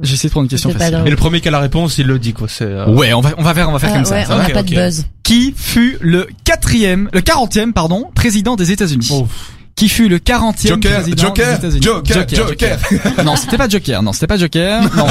[0.01, 1.03] j'essaie de prendre une question pas facile.
[1.05, 2.47] Et le premier qui a la réponse, il le dit, quoi.
[2.49, 4.15] C'est, euh, Ouais, on va, on va faire, on va faire Ah, comme ça.
[4.15, 4.65] ouais, ça on n'a pas ok.
[4.65, 5.05] de buzz.
[5.23, 9.07] Qui fut le quatrième, le quarantième, pardon, président des États-Unis?
[9.11, 9.27] Oh.
[9.75, 12.79] Qui fut le quarantième Joker, président Joker, des États-Unis Joker, Joker.
[13.25, 14.03] Non, c'était pas Joker.
[14.03, 14.81] Non, c'était pas Joker.
[14.95, 15.05] Non.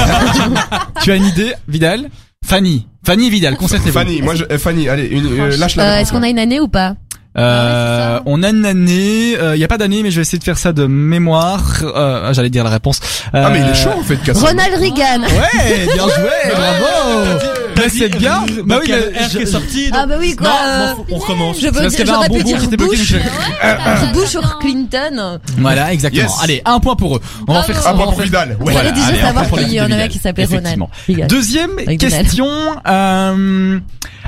[1.01, 2.09] tu as une idée, Vidal?
[2.43, 2.87] Fanny.
[3.05, 3.91] Fanny Vidal, concertez-vous.
[3.97, 5.99] Fanny, moi je, eh, Fanny, allez, une, euh, lâche la Euh.
[5.99, 6.95] Est-ce qu'on a une année ou pas?
[7.35, 9.35] Euh, Ah ouais, on a une année.
[9.55, 11.81] Il y a pas d'année, mais je vais essayer de faire ça de mémoire.
[11.83, 12.99] Euh, J'allais dire la réponse.
[13.33, 14.19] Ah mais il Euh, est chaud en fait.
[14.33, 15.21] Ronald Reagan.
[15.23, 17.39] Ouais, bien joué, bravo.
[17.77, 18.43] Mais c'est bien.
[18.65, 18.91] Bah oui,
[19.29, 19.89] qui est sorti.
[19.91, 20.47] Ah bah oui quoi.
[20.47, 21.59] Non, euh, on recommence.
[21.59, 23.13] Je veux dire, j'aurais pu dire était bloqué, Bush.
[23.13, 25.39] donc Bush ou Clinton.
[25.57, 26.23] Voilà, exactement.
[26.23, 26.31] Yes.
[26.41, 27.21] Allez, un point pour eux.
[27.47, 27.89] On va faire ça.
[27.89, 28.57] Un on va point pour Vidal.
[28.61, 28.73] Ouais.
[28.73, 30.83] Fallait déjà savoir qu'il y en avait qui s'appelait Ronald.
[31.27, 32.47] Deuxième question.
[32.87, 33.79] Euh...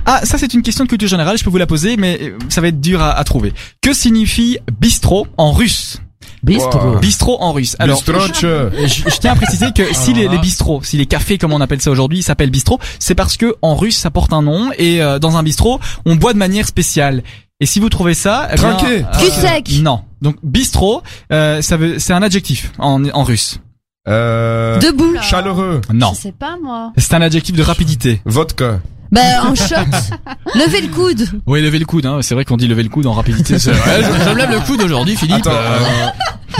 [0.08, 1.38] Ah, ça c'est une question de culture générale.
[1.38, 3.54] Je peux vous la poser, mais ça va être dur à, à trouver.
[3.82, 6.00] Que signifie bistrot en russe?
[6.46, 6.80] Bistro.
[6.80, 7.00] Wow.
[7.00, 7.76] Bistrot en russe.
[7.80, 8.40] Alors, Bistroche.
[8.42, 8.70] je,
[9.10, 11.82] je tiens à préciser que si les, les bistrots, si les cafés comme on appelle
[11.82, 15.20] ça aujourd'hui, s'appellent bistrot, c'est parce que en russe ça porte un nom et euh,
[15.20, 17.24] dans un bistrot on boit de manière spéciale.
[17.60, 19.06] Et si vous trouvez ça, eh bien, Trinqué.
[19.20, 19.70] Cul sec.
[19.82, 20.02] Non.
[20.22, 23.60] Donc bistrot, euh, ça veut, c'est un adjectif en, en russe.
[24.08, 25.16] Euh, Debout.
[25.22, 25.82] chaleureux.
[25.94, 26.14] Non.
[26.16, 26.92] Je sais pas moi.
[26.98, 28.22] C'est un adjectif de rapidité.
[28.26, 28.80] Vodka.
[29.12, 29.76] Bah en shot.
[30.56, 31.28] Levez le coude.
[31.46, 32.06] Oui, lever le coude.
[32.06, 32.20] Hein.
[32.22, 33.58] C'est vrai qu'on dit lever le coude en rapidité.
[33.60, 34.02] C'est vrai.
[34.04, 35.46] Je, je me lève le coude aujourd'hui, Philippe.
[35.48, 36.08] Attends, Euh, euh,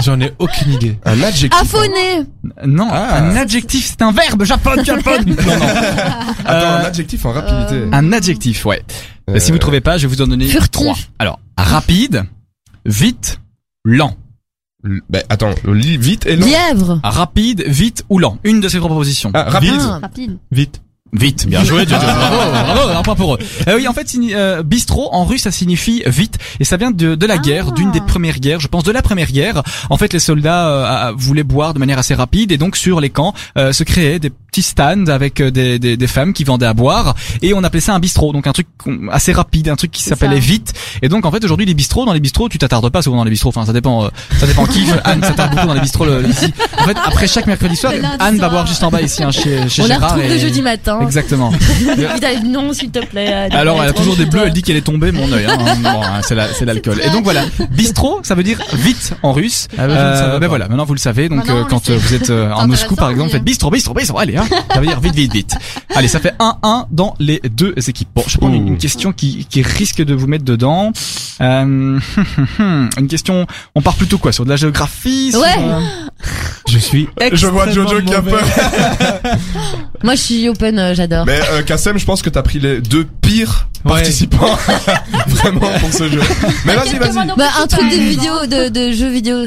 [0.03, 0.97] J'en ai aucune idée.
[1.05, 1.62] un adjectif.
[1.62, 2.25] Affonné.
[2.65, 3.19] non, Ah.
[3.19, 4.43] un adjectif, c'est un verbe.
[4.43, 5.12] Japon, Japon.
[5.25, 5.51] non, non.
[6.45, 7.84] Attends, Euh, un adjectif en rapidité.
[7.91, 8.84] Un adjectif, ouais.
[9.29, 10.71] Euh, Si vous trouvez pas, je vais vous en donner Furtif.
[10.71, 10.95] trois.
[11.19, 12.23] Alors, rapide,
[12.86, 13.39] vite,
[13.84, 14.15] lent.
[14.86, 16.45] L- Bah, attends, vite et lent.
[16.45, 16.99] Lièvre.
[17.03, 18.38] Rapide, vite ou lent.
[18.43, 19.31] Une de ces trois propositions.
[19.34, 19.73] Ah, rapide.
[19.79, 19.99] Ah.
[20.01, 20.38] Rapide.
[20.51, 20.81] Vite.
[21.17, 22.01] Vite, bien joué, Jojo.
[22.01, 23.39] Bravo, bravo, un point pour eux.
[23.67, 27.15] Euh, oui, en fait, euh, bistrot en russe, ça signifie vite, et ça vient de,
[27.15, 29.63] de la guerre, d'une des premières guerres, je pense de la première guerre.
[29.89, 32.99] En fait, les soldats euh, euh, voulaient boire de manière assez rapide, et donc sur
[32.99, 36.65] les camps euh, se créaient des stands avec euh, des, des, des femmes qui vendaient
[36.65, 38.67] à boire, et on appelait ça un bistrot, donc un truc
[39.11, 40.73] assez rapide, un truc qui s'appelait vite.
[41.01, 43.23] Et donc en fait, aujourd'hui, les bistrots, dans les bistrots, tu t'attardes pas souvent dans
[43.23, 43.49] les bistrots.
[43.49, 44.85] Enfin, ça dépend, euh, ça dépend qui.
[45.03, 46.53] Anne s'attarde beaucoup dans les bistrots le- ici.
[46.79, 49.67] En fait, après chaque mercredi soir, Anne va boire juste en bas ici, hein, chez,
[49.69, 50.13] chez On la Gérard.
[50.15, 50.99] retrouve le jeudi matin.
[51.01, 51.51] Exactement.
[52.45, 53.31] Non, s'il te plaît.
[53.33, 53.53] Anne.
[53.53, 55.45] Alors, elle a toujours des bleus, elle dit qu'elle est tombée, mon œil.
[55.45, 55.57] Hein.
[55.83, 56.99] Bon, hein, c'est la- c'est l'alcool.
[57.03, 59.67] Et donc voilà, bistrot, ça veut dire vite en russe.
[59.77, 61.29] Ah bah, ben voilà, maintenant vous le savez.
[61.29, 63.93] Donc euh, on quand euh, vous êtes euh, en Moscou, par exemple, faites bistrot, bistrot,
[63.93, 64.19] bistrot.
[64.19, 64.44] Allez, hein.
[64.71, 65.55] Ça veut dire vite, vite, vite.
[65.95, 68.10] Allez, ça fait 1-1 dans les deux équipes.
[68.15, 70.91] Bon, je prends une, une question qui, qui risque de vous mettre dedans.
[71.41, 71.99] Euh,
[72.60, 73.45] une question.
[73.75, 75.55] On part plutôt quoi sur de la géographie sur, Ouais.
[76.67, 77.08] Je suis.
[77.34, 78.43] Je vois Jojo qui a peur.
[80.03, 81.25] Moi, je suis open, euh, j'adore.
[81.25, 83.91] Mais euh, Kassem, je pense que t'as pris les deux pires Ouais.
[83.91, 84.58] participants
[85.27, 86.19] vraiment pour ce jeu.
[86.65, 87.27] Mais vas-y, vas-y.
[87.38, 89.45] Bah, un truc de vidéo, de, de jeux vidéo.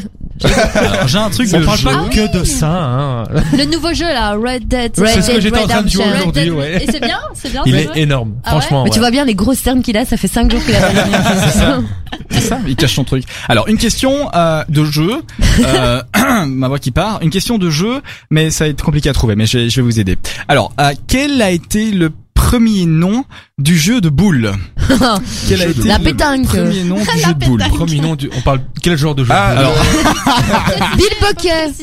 [1.06, 1.48] J'ai un truc.
[1.54, 1.90] On de parle jeu.
[1.90, 2.68] pas que de ça.
[2.70, 3.24] Hein.
[3.56, 4.92] Le nouveau jeu là, Red Dead.
[4.98, 6.50] Red C'est ce que j'étais en train de jouer aujourd'hui.
[6.50, 6.82] Ouais.
[6.84, 7.62] Et c'est bien, c'est bien.
[7.66, 8.84] Il est énorme, Ah ouais franchement.
[8.84, 10.80] Mais tu vois bien les grosses cernes qu'il a, ça fait 5 jours qu'il a.
[11.50, 11.78] C'est ça.
[12.30, 13.24] C'est ça, il cache son truc.
[13.48, 15.22] Alors, une question euh, de jeu,
[15.60, 16.02] euh,
[16.46, 19.34] ma voix qui part, une question de jeu, mais ça va être compliqué à trouver,
[19.34, 20.16] mais je, je vais vous aider.
[20.46, 23.24] Alors, euh, quel a été le premier nom
[23.58, 24.52] du jeu de boules
[25.48, 26.46] Quel a de été La le pétanque.
[26.46, 28.30] premier nom du jeu de boules Premier nom du.
[28.36, 29.74] On parle quel genre de jeu Ah, Alors,
[30.96, 31.74] Bill Pocket.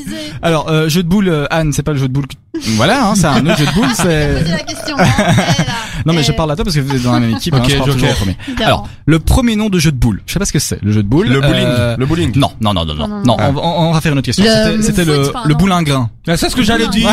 [0.41, 2.27] Alors euh, jeu de boules, euh, Anne, c'est pas le jeu de boules.
[2.27, 3.88] que- Voilà, hein, c'est un autre jeu de boules.
[3.95, 4.95] C'est Posez la question.
[4.97, 5.03] hein.
[5.17, 5.73] Eh, là.
[6.05, 7.53] non, mais je Eh, parle à toi parce que vous êtes dans la même équipe.
[7.53, 7.93] Ok, hein, je parle Joker.
[7.95, 8.38] toujours en premier.
[8.47, 8.65] évidemment.
[8.67, 10.21] Alors, le premier nom de jeu de boules.
[10.25, 10.81] Je sais pas ce que c'est.
[10.83, 11.27] Le jeu de boules.
[11.27, 11.55] Le bowling.
[11.65, 12.31] euh, Le bowling.
[12.38, 13.07] Non, non, non, non, non.
[13.07, 13.43] Non, non, Non, non.
[13.49, 14.45] on, va- on va faire une autre question.
[14.45, 16.09] Le- C'était- le C'était boulingrin.
[16.27, 17.09] Ah, C'est ce que j'allais dire.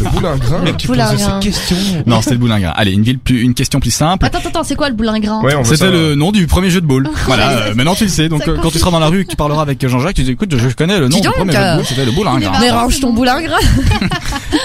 [0.00, 0.60] Le boulingrin.
[0.64, 1.16] Mais tu poses rien.
[1.16, 1.76] cette question.
[2.06, 2.72] Non, c'était le boulingrin.
[2.74, 4.24] Allez, une ville plus, une question plus simple.
[4.24, 7.08] Attends, attends, c'est quoi le boulingrin Ouais, C'était le nom du premier jeu de boules.
[7.26, 8.28] voilà, euh, maintenant tu le sais.
[8.28, 10.14] Donc Ça euh, quand tu seras dans la rue et que tu parleras avec Jean-Jacques,
[10.14, 11.76] tu dis écoute, je, je connais le nom Dis du donc, premier jeu de euh,
[11.76, 12.52] boules, c'était le boulingrin.
[12.60, 13.56] Mais range ton boulingrin.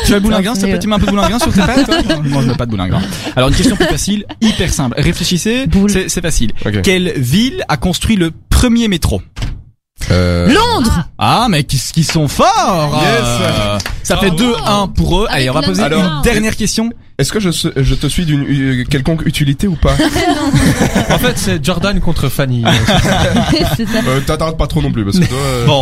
[0.05, 0.79] Tu as le boulingrin, plaît, nul.
[0.79, 2.71] tu mets un peu de boulingrin sur tes pattes toi Moi je mets pas de
[2.71, 3.01] boulingrin.
[3.35, 4.95] Alors une question plus facile, hyper simple.
[4.99, 5.89] Réfléchissez, Boule.
[5.89, 6.51] c'est facile.
[6.83, 9.21] Quelle ville a construit le premier métro?
[10.11, 11.07] Euh, Londres.
[11.17, 13.21] Ah mais qui, qui sont forts Yes.
[13.41, 15.27] Euh, Ça fait 2-1 pour eux.
[15.29, 16.91] Allez, on va poser Alors- une dernière question.
[17.19, 17.49] Est-ce que je,
[17.93, 18.43] te suis d'une
[18.81, 19.93] euh, quelconque utilité ou pas?
[21.11, 22.63] En fait, c'est Jordan contre Fanny.
[24.07, 25.37] Euh, T'attardes pas trop non plus parce que toi.
[25.37, 25.81] euh, Bon,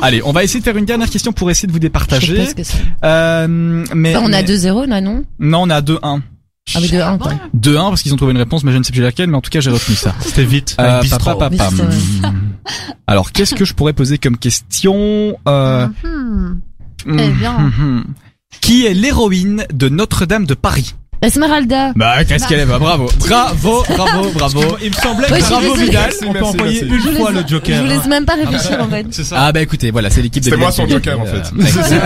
[0.00, 1.88] allez, on va essayer de faire une dernière question pour essayer de vous Je sais
[1.88, 2.36] départager.
[2.36, 2.78] pas ce que c'est.
[3.04, 3.46] Euh,
[3.94, 5.24] mais Bah, on a mais- 2-0 là, non?
[5.38, 6.20] Non, on a 2-1.
[6.74, 7.32] Ah oui, 2-1 quoi.
[7.56, 9.40] 2-1 parce qu'ils ont trouvé une réponse, mais je ne sais plus laquelle, mais en
[9.40, 10.14] tout cas j'ai retenu ça.
[10.20, 10.76] C'était vite.
[10.80, 12.30] Euh, Avec papa, papa, hmm.
[13.06, 16.60] Alors, qu'est-ce que je pourrais poser comme question euh, Mhm.
[17.06, 17.72] hmm, Eh bien.
[18.60, 20.94] Qui est l'héroïne de Notre-Dame de Paris?
[21.22, 21.92] Esmeralda.
[21.96, 24.76] Bah, qu'est-ce qu'elle est bah, Bravo, bravo, bravo, bravo.
[24.82, 25.84] Il me semblait Ouais, que je suis bravo désolée.
[25.86, 27.08] Vidal, Merci, on peut merci, envoyer merci.
[27.08, 27.82] une fois le Je Joker.
[27.82, 29.06] vous laisse même pas réfléchir en fait.
[29.10, 29.36] C'est ça.
[29.38, 31.52] Ah bah écoutez, voilà, c'est l'équipe de C'était moi Vidal son qui- joker, en fait.
[31.56, 32.04] Euh, exact.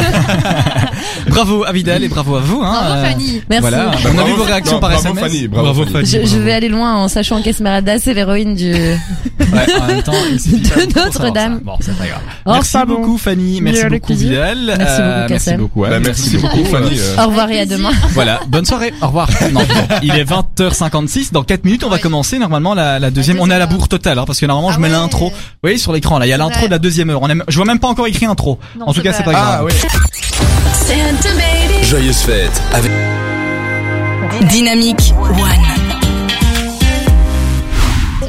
[1.28, 2.60] bravo à Vidal et bravo à vous.
[2.62, 2.70] Hein.
[2.72, 3.42] Bravo Euh, Fanny.
[3.48, 3.60] Merci.
[3.62, 5.20] Voilà, Bah, on a bravo- vu vos réactions non, par bravo SMS.
[5.24, 5.86] Fanny, bravo.
[5.86, 6.06] Fanny.
[6.06, 8.72] Je, je vais aller loin en sachant qu'Esmeralda c'est l'héroïne du.
[9.52, 11.60] Ouais, en même temps, il suffit De Notre-Dame.
[11.62, 12.20] Bon, c'est pas grave.
[12.46, 14.30] Merci beaucoup Fanny, merci beaucoup plaisir.
[14.30, 14.74] Vidal.
[14.78, 15.80] Merci beaucoup, merci beaucoup.
[15.82, 16.98] Bah, merci beaucoup Fanny.
[16.98, 17.22] euh.
[17.24, 17.90] Au revoir et à demain.
[18.10, 19.28] Voilà, bonne soirée, au revoir.
[19.52, 22.00] Non, bon, il est 20h56, dans 4 minutes on va Ouais.
[22.02, 24.46] commencer normalement la, la deuxième, on est à la deuxième bourre totale, hein, parce que
[24.46, 24.92] normalement Ah je mets ouais.
[24.92, 26.66] l'intro, vous voyez sur l'écran là, il y a l'intro Ouais.
[26.66, 28.92] de la deuxième heure, on aime, je vois même pas encore écrit intro, Non, en
[28.92, 29.56] tout c'est cas c'est pas grave.
[29.60, 29.72] Ah ouais.
[31.82, 32.90] Joyeuse fête avec
[34.48, 35.85] Dynamique One.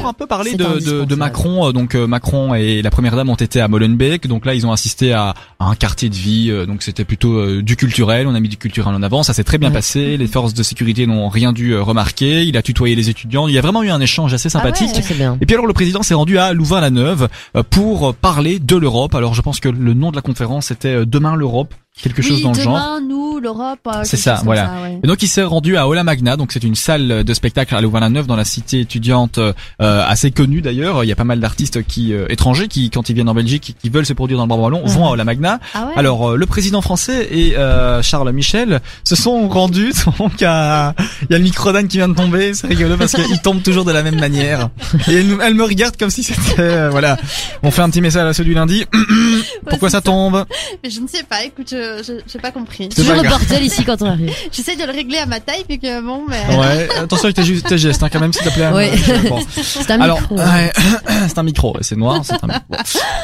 [0.08, 1.14] Un peu parler de, de, de indispensable.
[1.16, 4.54] Macron, euh, donc euh, Macron et la première dame ont été à Molenbeek, donc là
[4.54, 7.76] ils ont assisté à, à un quartier de vie, euh, donc c'était plutôt euh, du
[7.76, 9.74] culturel, on a mis du culturel en avant, ça s'est très bien Ouais.
[9.74, 13.54] passé, les forces de sécurité n'ont rien dû remarquer, il a tutoyé les étudiants, il
[13.54, 14.90] y a vraiment eu un échange assez sympathique.
[15.02, 15.36] C'est bien.
[15.42, 17.28] Et puis alors le président s'est rendu à Louvain-la-Neuve
[17.70, 19.14] pour parler de l'Europe.
[19.14, 22.52] Alors je pense que le nom de la conférence était Demain l'Europe, quelque chose dans
[22.52, 22.74] le genre.
[22.74, 23.80] demain, nous, l'Europe.
[23.86, 24.66] euh, C'est ça, voilà.
[24.66, 25.00] ça, ouais.
[25.02, 27.80] Et donc il s'est rendu à Ola Magna, donc c'est une salle de spectacle à
[27.80, 31.04] Louvain-la-Neuve dans la cité étudiante euh, assez connue d'ailleurs.
[31.04, 33.76] Il y a pas mal d'artistes qui euh, étrangers qui quand ils viennent en Belgique
[33.80, 35.60] qui veulent se produire dans le bras ballon vont à Ola Magna.
[35.74, 35.92] Ah ouais.
[35.96, 41.32] Alors euh, le président français et euh, Charles Michel se sont rendus donc à il
[41.32, 43.84] y a le micro d'Anne qui vient de tomber, c'est rigolo parce qu'il tombe toujours
[43.84, 44.70] de la même manière.
[45.08, 47.16] Et elle, me regarde comme si c'était euh, voilà.
[47.62, 48.84] On fait un petit message à ceux du lundi.
[49.68, 50.44] Pourquoi ça tombe?
[50.82, 52.88] Mais je ne sais pas, écoute, je, je, je, j'ai pas compris.
[52.90, 53.40] C'est Toujours pas le grave.
[53.46, 54.32] bordel ici quand on arrive.
[54.52, 56.56] J'essaie de le régler à ma taille, puis que bon, mais.
[56.56, 58.68] Ouais, attention avec tes, ju- tes gestes, hein, quand même, s'il te plaît.
[58.70, 58.90] Ouais.
[59.08, 59.40] Euh, bon.
[59.50, 60.36] C'est un Alors, micro.
[60.38, 60.72] ouais,
[61.28, 62.60] c'est un micro, ouais, c'est noir, c'est un micro.
[62.70, 62.76] Bon.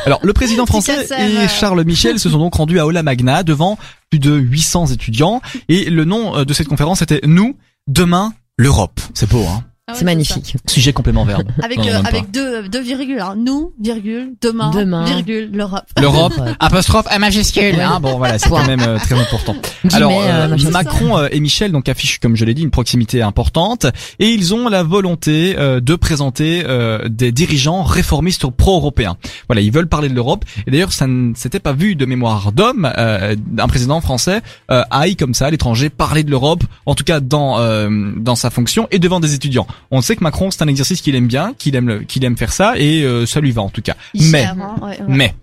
[0.06, 1.50] Alors, le président français et casseur.
[1.50, 3.78] Charles Michel se sont donc rendus à Ola Magna devant
[4.10, 9.00] plus de 800 étudiants et le nom euh, de cette conférence était Nous, demain, l'Europe.
[9.14, 9.64] C'est beau, hein.
[9.86, 10.56] Ah ouais, C'est magnifique.
[10.66, 11.46] Sujet complément verbe.
[11.62, 13.34] Avec, Non, euh, avec deux, deux virgules, hein.
[13.36, 15.04] Nous, virgule, demain, Demain.
[15.04, 15.84] virgule, l'Europe.
[16.00, 17.78] L'Europe, apostrophe à majuscule.
[17.78, 19.54] Hein, bon, voilà, c'est quand même euh, très important.
[19.92, 20.70] Alors, euh, euh.
[20.70, 23.84] Macron euh, et Michel donc affichent, comme je l'ai dit, une proximité importante
[24.18, 29.18] et ils ont la volonté euh, de présenter euh, des dirigeants réformistes pro-européens.
[29.48, 32.52] Voilà, ils veulent parler de l'Europe et d'ailleurs ça ne s'était pas vu de mémoire
[32.52, 36.94] d'homme euh, un président français euh, aille comme ça à l'étranger parler de l'Europe, en
[36.94, 39.66] tout cas dans euh, dans sa fonction et devant des étudiants.
[39.90, 42.52] On sait que Macron c'est un exercice qu'il aime bien, qu'il aime qu'il aime faire
[42.52, 43.94] ça et euh, ça lui va en tout cas.
[44.14, 44.98] Mais gère, ouais, ouais.
[45.08, 45.34] mais,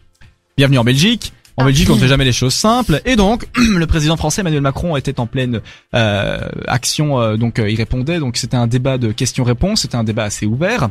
[0.58, 1.34] bienvenue en Belgique.
[1.58, 1.66] En.
[1.66, 3.02] Belgique, on ne fait jamais les choses simples.
[3.06, 5.62] Et donc, le président français Emmanuel Macron était en pleine
[5.94, 7.20] euh, action.
[7.20, 8.20] euh, donc, euh, il répondait.
[8.20, 9.82] Donc, c'était un débat de questions-réponses.
[9.82, 10.90] C'était un débat assez ouvert.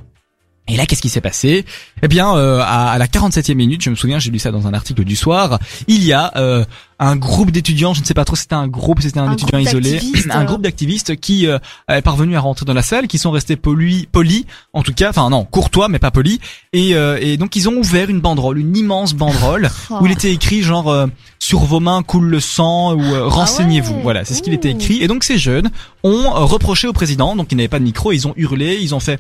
[0.68, 1.64] Et là, qu'est-ce qui s'est passé?
[2.02, 4.68] Eh bien, euh, à, à la 47e minute, je me souviens, j'ai lu ça dans
[4.68, 5.58] un article du soir.
[5.88, 6.64] Il y a euh,
[7.00, 9.28] un groupe d'étudiants, je ne sais pas trop, si c'était un groupe, si c'était un,
[9.28, 10.44] Un étudiant isolé, un euh.
[10.44, 14.06] groupe d'activistes qui euh, est parvenu à rentrer dans la salle, qui sont restés polis,
[14.12, 16.38] polis, en tout cas, enfin non, courtois mais pas polis.
[16.72, 19.96] Et, euh, et donc ils ont ouvert une banderole, une immense banderole Oh.
[20.00, 21.06] où il était écrit genre euh,
[21.40, 23.94] sur vos mains coule le sang ou euh, renseignez-vous.
[23.94, 24.02] ouais.
[24.02, 25.02] Voilà, c'est ce qu'il était écrit.
[25.02, 25.70] Et donc ces jeunes
[26.04, 28.94] ont euh, reproché au président, donc ils n'avaient pas de micro, ils ont hurlé, ils
[28.94, 29.18] ont fait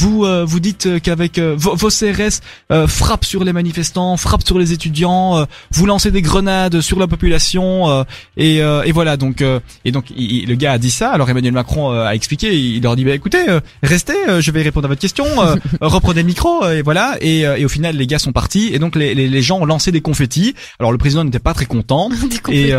[0.00, 2.40] vous euh, vous dites euh, qu'avec euh, vos, vos CRS
[2.72, 6.98] euh, frappent sur les manifestants, frappent sur les étudiants, euh, vous lancez des grenades sur
[6.98, 8.04] la population euh,
[8.36, 11.10] et, euh, et voilà donc euh, et donc il- il- le gars a dit ça.
[11.10, 14.50] Alors Emmanuel Macron euh, a expliqué, il leur dit bah écoutez euh, restez, euh, je
[14.50, 17.68] vais répondre à votre question, euh, reprenez le micro et voilà et, euh, et au
[17.68, 20.54] final les gars sont partis et donc les, les, les gens ont lancé des confettis.
[20.78, 22.08] Alors le président n'était pas très content
[22.48, 22.72] et,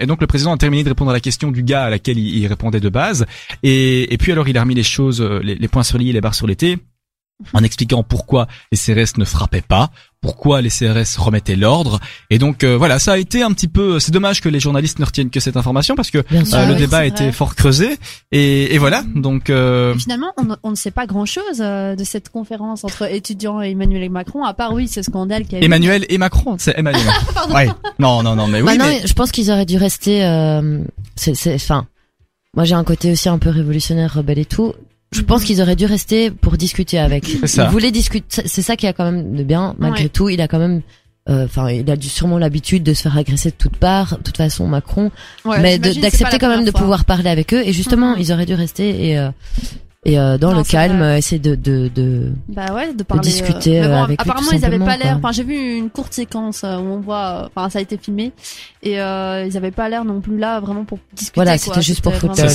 [0.00, 2.18] et donc le président a terminé de répondre à la question du gars à laquelle
[2.18, 3.26] il, il répondait de base.
[3.62, 6.34] Et, et puis alors il a remis les choses, les, les points sur les barres
[6.46, 6.78] sur t,
[7.54, 9.88] en expliquant pourquoi les CRS ne frappaient pas,
[10.20, 11.98] pourquoi les CRS remettaient l'ordre.
[12.28, 13.98] Et donc euh, voilà, ça a été un petit peu.
[13.98, 16.58] C'est dommage que les journalistes ne retiennent que cette information parce que euh, sûr.
[16.66, 17.32] Le oui, débat a c'est été vrai.
[17.32, 17.96] fort creusé.
[18.30, 19.48] Et, et voilà, donc.
[19.48, 23.62] euh, Et Finalement, on, on ne sait pas grand-chose euh, de cette conférence entre étudiants
[23.62, 25.64] et Emmanuel et Macron, à part oui ce scandale qui a eu.
[25.64, 27.06] Emmanuel et Macron, c'est Emmanuel.
[27.34, 27.54] Pardon.
[27.54, 27.68] ouais.
[27.98, 28.66] Non, non, non, mais oui.
[28.66, 30.22] Bah non, mais- je pense qu'ils auraient dû rester.
[30.26, 30.80] Euh,
[31.16, 31.86] c'est, c'est, enfin,
[32.54, 34.74] moi j'ai un côté aussi un peu révolutionnaire, rebelle et tout.
[35.12, 37.24] Je pense qu'ils auraient dû rester pour discuter avec.
[37.40, 37.64] C'est ça.
[37.64, 38.42] Ils voulaient discuter.
[38.46, 40.08] C'est- ça qui a quand même de bien, malgré Ouais.
[40.08, 40.28] tout.
[40.28, 40.82] Il a quand même.
[41.28, 44.16] euh, Enfin, il a dû sûrement l'habitude de se faire agresser de toutes parts.
[44.18, 45.10] De toute façon, Macron,
[45.44, 47.62] Ouais, mais d'accepter quand même de pouvoir parler avec eux.
[47.64, 48.20] Et justement, Mhm.
[48.22, 49.30] ils auraient dû rester et euh,
[50.06, 51.06] et euh, dans Non, le calme, vrai.
[51.08, 53.22] euh, essayer de de, de Bah ouais, de parler.
[53.22, 55.16] discuter, euh, bon, avec apparemment, ils avaient pas l'air.
[55.18, 57.42] Enfin, j'ai vu une courte séquence euh, où on voit.
[57.44, 58.32] euh, Enfin, ça a été filmé
[58.82, 61.32] et euh, ils avaient pas l'air non plus là vraiment pour discuter.
[61.34, 62.48] Voilà, c'était juste pour foutre, euh, le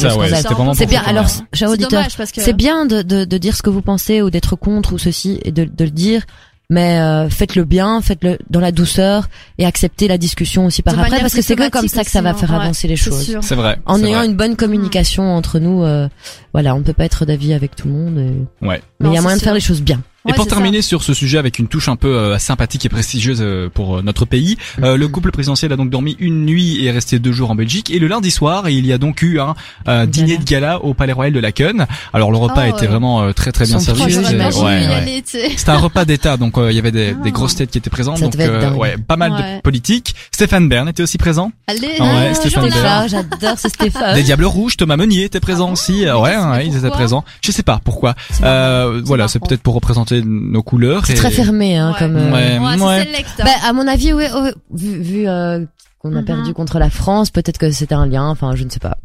[0.73, 0.99] C'est bien.
[0.99, 1.31] foutre, Alors, ouais.
[1.53, 2.03] cher auditeur.
[2.33, 5.39] C'est bien de, de, de dire ce que vous pensez ou d'être contre ou ceci
[5.43, 6.23] et de, de le dire,
[6.69, 10.99] mais euh, faites-le bien, faites-le dans la douceur et acceptez la discussion aussi par de
[10.99, 12.61] après parce que c'est que comme ça que ça va faire aussi, hein.
[12.61, 13.37] avancer les choses.
[13.41, 13.77] C'est vrai.
[13.85, 14.27] En ayant vrai.
[14.27, 16.07] une bonne communication entre nous, euh,
[16.53, 18.17] voilà, on ne peut pas être d'avis avec tout le monde.
[18.19, 18.81] et- Ouais.
[18.99, 20.01] Mais il y a moyen de faire les choses bien.
[20.27, 20.51] Et pour ça.
[20.51, 23.97] terminer sur ce sujet avec une touche un peu euh, sympathique et prestigieuse euh, pour
[23.97, 27.19] euh, notre pays, euh, le couple présidentiel a donc dormi une nuit et est resté
[27.19, 27.91] deux jours en Belgique.
[27.91, 31.13] Et le lundi soir, il y a donc eu un dîner de gala au Palais
[31.13, 31.85] Royal de Laken.
[32.13, 34.11] Alors le repas Oh, était vraiment très très bien servi.
[34.13, 35.23] C'était- ouais, ouais.
[35.67, 37.23] un repas d'État, donc il y avait des, Ah.
[37.23, 40.15] des grosses têtes qui étaient présentes, Ça donc ouais, pas mal de politiques.
[40.31, 41.51] Stéphane Bern était aussi présent.
[41.67, 41.95] Allez.
[41.99, 42.69] Ah euh, Stéphane.
[42.69, 43.07] Bern.
[43.09, 44.15] J'adore ce Stéphane.
[44.15, 46.05] Des Diables Rouges, Thomas Meunier était présent Ah aussi.
[46.09, 47.23] Ouais, ils étaient présents.
[47.43, 48.15] Je sais pas pourquoi.
[48.41, 51.05] Voilà, C'est peut-être pour représenter nos couleurs.
[51.05, 51.99] C'est et- très fermé, hein, Ouais.
[51.99, 52.15] comme.
[52.15, 53.07] euh, Ouais, Ouais, ouais.
[53.37, 53.43] c'est.
[53.43, 55.65] Bah, à mon avis, ouais, ouais, vu, vu euh,
[55.99, 56.25] qu'on a Mhm.
[56.25, 58.27] perdu contre la France, peut-être que c'était un lien.
[58.29, 58.97] Enfin, je ne sais pas.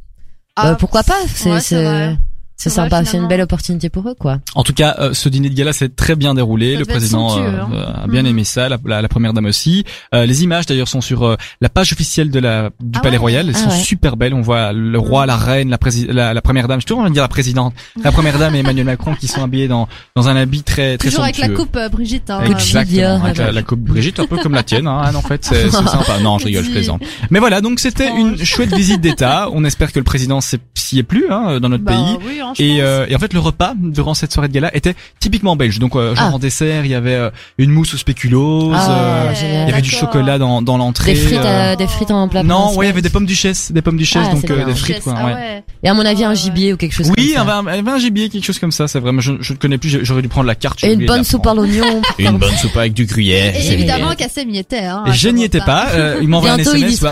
[0.56, 2.16] Ah, Euh, pourquoi pas C'est ouais,
[2.62, 4.38] c'est sympa, c'est une belle opportunité pour eux, quoi.
[4.54, 6.74] En tout cas, euh, ce dîner de gala s'est très bien déroulé.
[6.74, 8.02] Ça le président euh, hein.
[8.04, 8.28] a bien Mhm.
[8.28, 9.84] aimé ça, la, la- la première dame aussi.
[10.14, 13.12] Euh, les images d'ailleurs sont sur euh, la page officielle de la du Ah Palais
[13.16, 13.20] ouais?
[13.20, 13.48] Royal.
[13.48, 13.76] Elles Ah sont ouais.
[13.82, 14.34] super belles.
[14.34, 15.78] On voit le roi, la reine, la,
[16.12, 16.80] la, la première dame.
[16.80, 17.72] Je suis toujours envie de dire la présidente,
[18.04, 21.08] la première dame et Emmanuel Macron qui sont habillés dans dans un habit très très
[21.08, 22.28] Toujours avec la coupe euh, Brigitte.
[22.30, 24.86] Hein, Exactement, avec la, coupe Brigitte, un peu comme la tienne.
[24.86, 26.18] Hein, en fait, c'est c'est sympa.
[26.22, 27.00] Non, je rigole, je plaisante.
[27.30, 29.48] Mais voilà, donc c'était une chouette visite d'État.
[29.52, 32.18] On espère que le président s'y est plus hein, dans notre bah, pays.
[32.50, 35.56] Hein, Et, euh, et en fait, le repas durant cette soirée de gala était typiquement
[35.56, 35.78] belge.
[35.78, 36.34] Donc, euh, genre Ah.
[36.34, 39.32] en dessert, il y avait euh, une mousse au spéculoos, Ah, euh,
[39.64, 41.14] il y avait du chocolat dans, dans l'entrée.
[41.14, 42.42] Des frites, euh, euh, des frites en plat.
[42.42, 44.74] non, ouais, il y avait des pommes duchesse, des pommes duchesse, Ah, donc euh, des
[44.74, 45.14] frites, quoi.
[45.16, 45.32] ah ouais.
[45.34, 45.64] ouais.
[45.82, 46.36] Et à mon avis, un Ouais.
[46.36, 47.40] gibier ou quelque chose Oui, comme il y ça.
[47.42, 48.86] avait un, avait un gibier, quelque chose comme ça.
[48.88, 50.00] C'est vraiment, je, je ne connais plus.
[50.04, 50.82] J'aurais dû prendre la carte.
[50.84, 52.02] Et une bonne soupe à l'oignon.
[52.18, 53.54] Une bonne soupe avec du gruyère.
[53.56, 54.80] Et évidemment, Kassem y était.
[54.84, 55.86] Hein, Et je n'y étais pas.
[55.94, 57.02] euh, il m'envoie un SMS.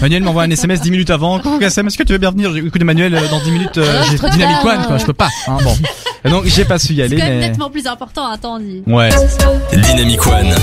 [0.00, 1.38] Manuel m'envoie un SMS 10 minutes avant.
[1.60, 4.64] Kassem, est-ce que tu veux bien venir Écoute Manuel, dans 10 minutes, Ah, j'ai Dynamic
[4.64, 5.28] One, Je peux pas.
[5.46, 5.74] Hein, bon.
[6.24, 8.82] Et donc j'ai pas su y C'est aller, mais nettement plus important, attends, dit.
[8.86, 9.10] ouais.
[9.72, 10.54] Dynamic One.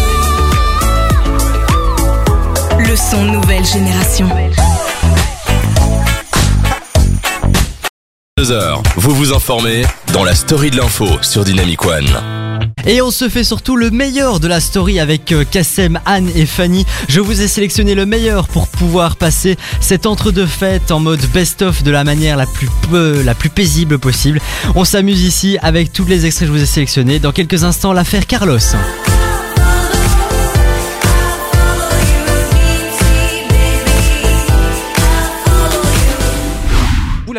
[2.79, 4.27] Le son nouvelle génération.
[8.41, 12.09] Deux heures, vous vous informez dans la story de l'info sur Dynamic One.
[12.87, 16.47] Et on se fait surtout le meilleur de la story avec euh, Kassem, Anne et
[16.47, 16.83] Fanny.
[17.07, 21.83] Je vous ai sélectionné le meilleur pour pouvoir passer cet entre-deux fêtes en mode best-of
[21.83, 24.41] de la manière la plus peu, la plus paisible possible.
[24.73, 27.19] On s'amuse ici avec tous les extraits que je vous ai sélectionnés.
[27.19, 28.57] Dans quelques instants, l'affaire Carlos.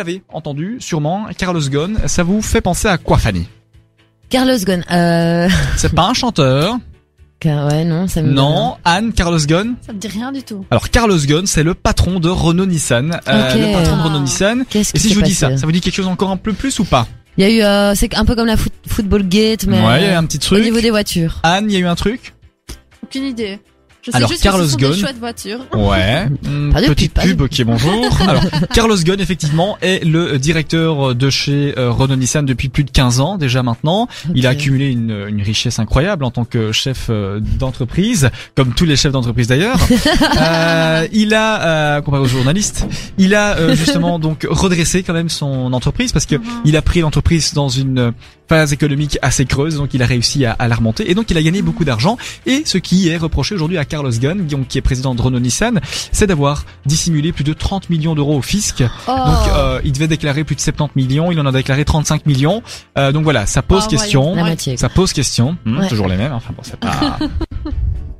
[0.03, 1.27] L'avez entendu, sûrement.
[1.37, 3.47] Carlos Ghosn, ça vous fait penser à quoi, Fanny?
[4.29, 4.83] Carlos Ghosn.
[4.91, 5.47] Euh...
[5.77, 6.77] C'est pas un chanteur?
[7.45, 8.31] Ouais, non, ça me.
[8.31, 9.75] Non, Anne, Carlos Ghosn?
[9.85, 10.65] Ça me dit rien du tout.
[10.71, 13.19] Alors Carlos Ghosn, c'est le patron de Renault Nissan.
[13.27, 13.55] Euh, Ok.
[13.59, 14.03] le patron de Ah.
[14.05, 14.63] Renault Nissan.
[14.69, 16.53] Qu'est-ce Et si je vous dis ça, ça vous dit quelque chose encore un peu
[16.53, 17.05] plus ou pas?
[17.37, 19.99] Il y a eu, euh, c'est un peu comme la foot- football gate, mais Ouais,
[19.99, 20.63] il y a eu un petit au truc.
[20.63, 21.41] niveau des voitures.
[21.43, 22.33] Anne, il y a eu un truc?
[23.03, 23.59] Aucune idée.
[24.05, 24.91] Je sais Alors, juste Carlos que ce sont Ghosn.
[24.95, 25.59] des chouettes voitures.
[25.73, 26.25] Ouais.
[26.43, 28.05] Hmm, Pas de petite pub, ok, bonjour.
[28.27, 32.91] Alors, Carlos Ghosn, effectivement, est le directeur de chez euh, Renault Nissan depuis plus de
[32.91, 34.09] 15 ans, déjà maintenant.
[34.35, 38.83] Il a accumulé une, une richesse incroyable en tant que chef euh, d'entreprise, comme tous
[38.85, 39.79] les chefs d'entreprise d'ailleurs.
[40.41, 41.61] Euh, il a,
[41.97, 42.85] euh, comparé aux journalistes,
[43.17, 46.43] il a euh, justement donc redressé quand même son entreprise parce que Mhm.
[46.65, 48.13] il a pris l'entreprise dans une
[48.49, 51.37] phase économique assez creuse, donc il a réussi à, à la remonter et donc il
[51.37, 52.17] a gagné beaucoup d'argent.
[52.45, 55.79] Et ce qui est reproché aujourd'hui à Carlos Ghosn, qui est président de Renault Nissan,
[56.11, 58.83] c'est d'avoir dissimulé plus de 30 millions d'euros au fisc.
[59.07, 59.11] Oh.
[59.11, 62.61] Donc euh, il devait déclarer plus de 70 millions, il en a déclaré 35 millions.
[62.97, 64.33] Euh, donc voilà, ça pose Ah, question.
[64.33, 64.55] Ouais.
[64.77, 65.57] Ça pose question.
[65.65, 65.87] Hmm, Ouais.
[65.87, 66.33] Toujours les mêmes.
[66.33, 67.17] Enfin bon, c'est pas.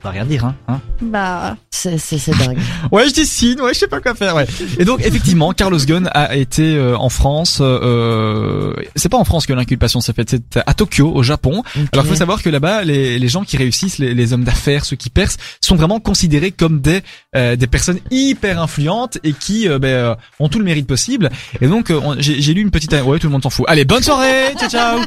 [0.04, 0.56] Va rien dire, hein.
[0.68, 0.82] hein.
[1.02, 2.58] Bah, C'est, c'est, c'est dingue.
[2.92, 4.46] Ouais, je dessine, ouais, je sais pas quoi faire, ouais.
[4.78, 9.46] Et donc, effectivement, Carlos Ghosn a été euh, en France, euh, c'est pas en France
[9.46, 11.64] que l'inculpation s'est faite, c'est à Tokyo, au Japon.
[11.94, 14.86] Alors, il faut savoir que là-bas, les, les gens qui réussissent, les, les hommes d'affaires,
[14.86, 17.02] ceux qui percent, sont vraiment considérés comme des
[17.36, 21.30] euh, des personnes hyper influentes et qui euh, ont tout le mérite possible.
[21.62, 23.66] Et donc, euh, on- j'ai j'ai lu une petite, ouais, tout le monde s'en fout.
[23.70, 25.00] Allez, bonne soirée, ciao ciao.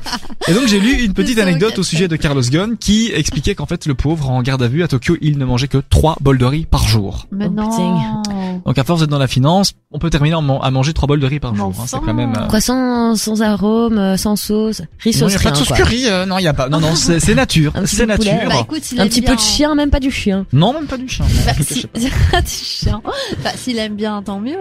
[0.49, 3.67] Et donc, j'ai lu une petite anecdote au sujet de Carlos Ghosn qui expliquait qu'en
[3.67, 6.39] fait, le pauvre en garde à vue à Tokyo, il ne mangeait que trois bols
[6.39, 7.27] de riz par jour.
[7.31, 8.23] mais Oh, non.
[8.65, 11.27] Donc à force d'être dans la finance, on peut terminer à manger trois bols de
[11.27, 11.67] riz par jour.
[11.79, 12.07] hein, c'est enfin.
[12.07, 12.33] quand même.
[12.37, 15.57] euh, Quoi, sans, sans arôme, euh, sans sauce, riz Non, sauce y a pas de
[15.57, 15.77] sauce quoi.
[15.77, 16.69] curry, euh, non, il y a pas.
[16.69, 18.33] Non, non, c'est c'est nature, c'est nature.
[18.49, 20.47] Bah écoute, Un petit bien- peu de chien, même pas du chien.
[20.53, 21.25] Non, même pas du chien.
[21.47, 21.83] Bah, si...
[21.83, 21.89] sais
[22.33, 22.41] pas.
[22.41, 23.01] du chien.
[23.45, 24.57] Bah, s'il aime bien, tant mieux.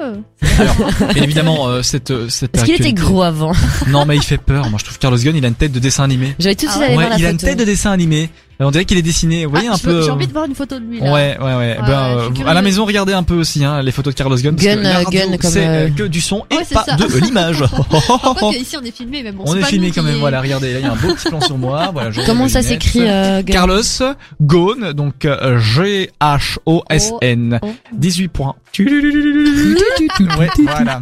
[0.60, 0.76] Alors,
[1.14, 2.56] bien évidemment, euh, cette cette.
[2.56, 3.54] Est-ce qu'il était gros avant?
[3.88, 4.70] Non, mais il fait peur.
[4.70, 6.36] Moi, je trouve Carlos Ghosn, il a une tête de dessin animé.
[6.40, 7.64] J'avais tout de Ah suite ouais aller Ouais, voir la il a une tête de
[7.66, 8.30] dessin animé.
[8.60, 9.46] On dirait qu'il est dessiné.
[9.46, 10.02] Vous voyez Ah, un peu.
[10.02, 11.12] J'ai euh, envie de voir une photo de lui là.
[11.12, 11.56] Ouais, ouais, ouais.
[11.56, 14.38] Ouais, ben, euh, à la maison, regardez un peu aussi hein, les photos de Carlos
[14.38, 14.56] Ghosn.
[14.56, 16.64] parce Gun, que euh, radio, gun, comme, c'est euh, euh, que du son et Ouais,
[16.74, 16.96] pas ça.
[16.96, 17.58] de l'image.
[18.52, 19.44] Qu'ici on est filmé, mais bon.
[19.46, 20.20] On est pas filmé quand même.
[20.20, 21.90] Voilà, regardez, là, il y a un beau petit plan sur moi.
[21.94, 22.12] Voilà.
[22.26, 23.82] Comment ça s'écrit, euh, Carlos
[24.42, 27.60] Ghosn, donc euh, G-H-O-S-N.
[27.62, 27.72] Oh, oh.
[27.94, 28.56] 18 points.
[30.38, 31.02] Ouais, voilà.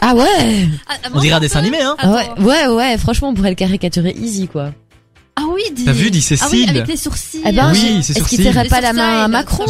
[0.00, 1.96] Ah ouais Ah, ah, On dirait un dessin animé, hein.
[1.98, 4.70] Ah ouais, ouais, ouais, franchement, on pourrait le caricaturer easy, quoi.
[5.40, 5.84] Ah oui, dis.
[5.84, 6.70] T'as vu, dit Ah oui, Cécile.
[6.70, 7.40] avec les sourcils.
[7.46, 9.66] Eh ben, Oui, c'est Est-ce qu'il serrait pas la main à Macron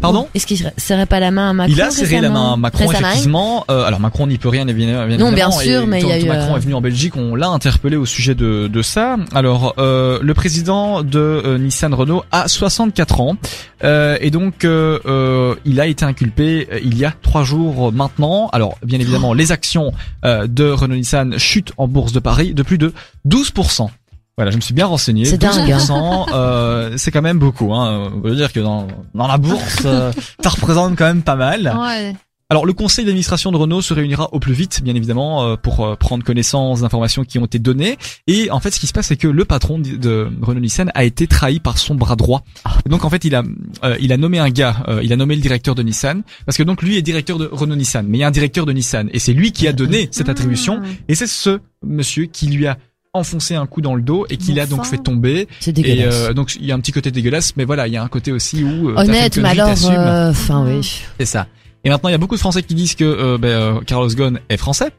[0.00, 0.28] Pardon?
[0.34, 2.90] Est-ce qu'il serrait pas la main à Macron Il a serré la main à Macron,
[2.90, 3.64] effectivement.
[3.70, 5.16] Euh, alors Macron n'y peut rien, évidemment.
[5.16, 7.34] Non, bien sûr, mais il y a eu, Macron euh, est venu en Belgique, on
[7.34, 9.16] l'a interpellé au sujet de, de ça.
[9.34, 13.36] Alors, euh, le président de euh, Nissan Renault a 64 ans.
[13.82, 17.92] Euh, et donc, euh, euh, il a été inculpé euh, il y a trois jours
[17.92, 18.48] maintenant.
[18.52, 19.92] Alors, bien évidemment, les actions
[20.24, 22.92] euh, de Renault Nissan chutent en bourse de Paris de plus de
[23.28, 23.88] 12%.
[24.36, 25.24] Voilà, je me suis bien renseigné.
[25.24, 25.78] C'est dingue, hein.
[25.78, 27.72] 12%, euh, c'est quand même beaucoup.
[27.72, 28.10] Hein.
[28.14, 31.72] On veut dire que dans, dans la bourse, euh, ça représente quand même pas mal.
[31.78, 32.14] Ouais.
[32.50, 35.84] Alors le conseil d'administration de Renault se réunira au plus vite, bien évidemment, euh, pour
[35.84, 37.96] euh, prendre connaissance d'informations qui ont été données.
[38.26, 41.04] Et en fait, ce qui se passe, c'est que le patron de- Renault Nissan a
[41.04, 42.44] été trahi par son bras droit.
[42.84, 43.42] Et donc en fait, il a
[43.82, 46.58] euh, il a nommé un gars, euh, il a nommé le directeur de Nissan, parce
[46.58, 48.72] que donc lui est directeur de Renault Nissan, mais il y a un directeur de
[48.72, 50.80] Nissan, et c'est lui qui a donné cette attribution.
[50.80, 50.84] Mmh.
[51.08, 52.76] Et c'est ce monsieur qui lui a
[53.14, 55.48] enfoncé un coup dans le dos et qui Bon l'a donc fait tomber.
[55.60, 56.14] C'est Et dégueulasse.
[56.14, 58.08] euh, donc il y a un petit côté dégueulasse, mais voilà, il y a un
[58.08, 61.00] côté aussi où euh, Honnête, mais alors, euh, enfin oui.
[61.18, 61.46] C'est ça.
[61.84, 64.08] Et maintenant, il y a beaucoup de Français qui disent que euh, ben, euh, Carlos
[64.08, 64.90] Ghosn est français.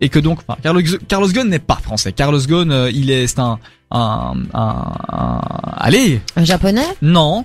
[0.00, 2.12] et que donc, enfin, Carlos, Carlos Ghosn n'est pas français.
[2.12, 3.58] Carlos Ghosn, euh, il est, c'est un,
[3.90, 5.40] un, un, un-
[5.78, 6.84] allez, Un japonais?
[7.02, 7.44] Non,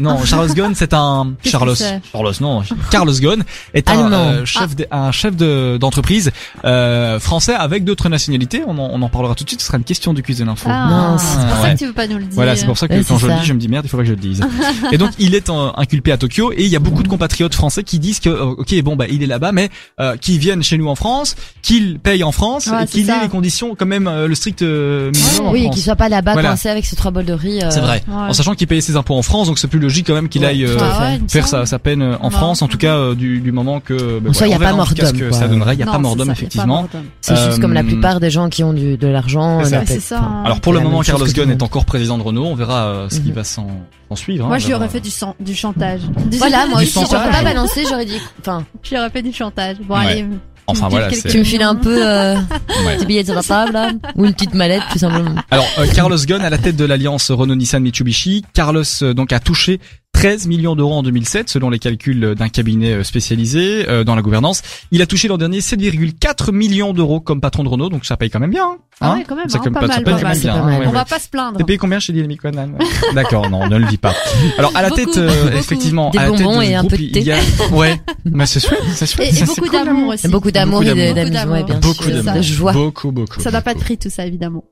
[0.00, 3.42] Non, Charles Ghosn, c'est un Charles, Charles, non, Carlos Ghosn
[3.74, 6.30] est un euh, chef, de- un chef de d'entreprise
[6.64, 8.62] euh, français avec d'autres nationalités.
[8.66, 9.60] On en, on en parlera tout de suite.
[9.60, 10.68] Ce sera une question du quiz de l'info.
[10.70, 11.22] Ah, Mince.
[11.22, 11.74] c'est pour ça Ouais.
[11.74, 12.32] que tu veux pas nous le dire.
[12.34, 13.38] Voilà, c'est pour ça que Ouais, quand je le ça.
[13.40, 14.40] dis, je me dis merde, il faudrait que je le dise.
[14.92, 17.54] et donc, il est en- inculpé à Tokyo et il y a beaucoup de compatriotes
[17.54, 20.62] français qui disent que, euh, ok, bon, bah, il est là-bas, mais euh, qui viennent
[20.62, 23.86] chez nous en France, qu'il paye en France Ouais, et qu'il ait les conditions, quand
[23.86, 26.50] même, euh, le strict euh, minimum Oui, qu'il soit pas là-bas Voilà.
[26.50, 27.62] coincé avec ses trois bols de riz.
[27.62, 28.02] euh, C'est vrai.
[28.08, 28.14] Ouais.
[28.14, 30.42] En sachant qu'il payait ses impôts en France, donc c'est plus logique quand même qu'il
[30.42, 32.30] Ouais, aille euh, Ah ouais, faire sa, sa peine euh, en Ouais.
[32.30, 33.94] France, en tout cas euh, du, du moment que.
[33.94, 35.74] En a verra pas en mort d'homme, ça donnerait.
[35.74, 36.88] Il y a pas mort d'homme effectivement.
[37.20, 39.60] C'est juste comme la plupart des gens qui ont du, de l'argent.
[39.60, 40.42] Hein.
[40.44, 42.46] Alors pour le moment, Carlos Ghosn est encore président de Renault.
[42.46, 43.34] On verra ce qui Mhm.
[43.34, 43.66] va s'en
[44.14, 44.44] suivre.
[44.44, 46.00] hein, Moi, je lui aurais fait du, chan- du chantage.
[46.26, 47.32] Du- Voilà, moi Du aussi, j'aurais chantage.
[47.32, 49.76] pas balancé, j'aurais dit, enfin, Je lui aurais fait du chantage.
[49.88, 50.06] Bon, Ouais.
[50.06, 50.26] allez.
[50.66, 51.08] Enfin voilà.
[51.10, 52.34] tu me files un peu euh,
[52.86, 52.96] Ouais.
[52.98, 55.34] des billets sur la table, là, ou une petite mallette, tout simplement.
[55.50, 58.44] Alors euh, Carlos Ghosn à la tête de l'alliance Renault-Nissan-Mitsubishi.
[58.54, 59.80] Carlos euh, donc a touché
[60.12, 64.22] 13 millions d'euros en 2007 selon les calculs d'un cabinet euh, spécialisé euh, dans la
[64.22, 64.62] gouvernance.
[64.92, 68.30] Il a touché l'an dernier 7,4 millions d'euros comme patron de Renault, donc ça paye
[68.30, 68.64] quand même bien.
[68.64, 68.76] hein.
[69.00, 70.38] Ah ouais, quand même, Ça hein, pas mal, pas mal.
[70.38, 70.54] bien.
[70.54, 70.70] Hein, mal.
[70.80, 70.94] ouais, On ouais.
[70.94, 71.58] va pas se plaindre.
[71.58, 72.76] T'es payé combien chez Dynamic One
[73.14, 74.14] D'accord, non, ne le dis pas.
[74.58, 75.56] Alors à la Beaucoup, tête, euh, beaucoup.
[75.56, 77.38] effectivement, Des à la tête bonbons du et un peu de il y a,
[77.72, 79.36] ouais, mais c'est chouette, c'est Et, chouette.
[79.42, 80.08] et beaucoup cool, d'amour l'amour.
[80.14, 80.28] aussi.
[80.28, 81.04] Beaucoup d'amour et d'amour.
[81.04, 82.72] de- Beaucoup d'amusement, bien Beaucoup de joie.
[82.72, 83.40] Beaucoup, beaucoup.
[83.40, 84.62] Ça n'a pas de prix tout ça évidemment.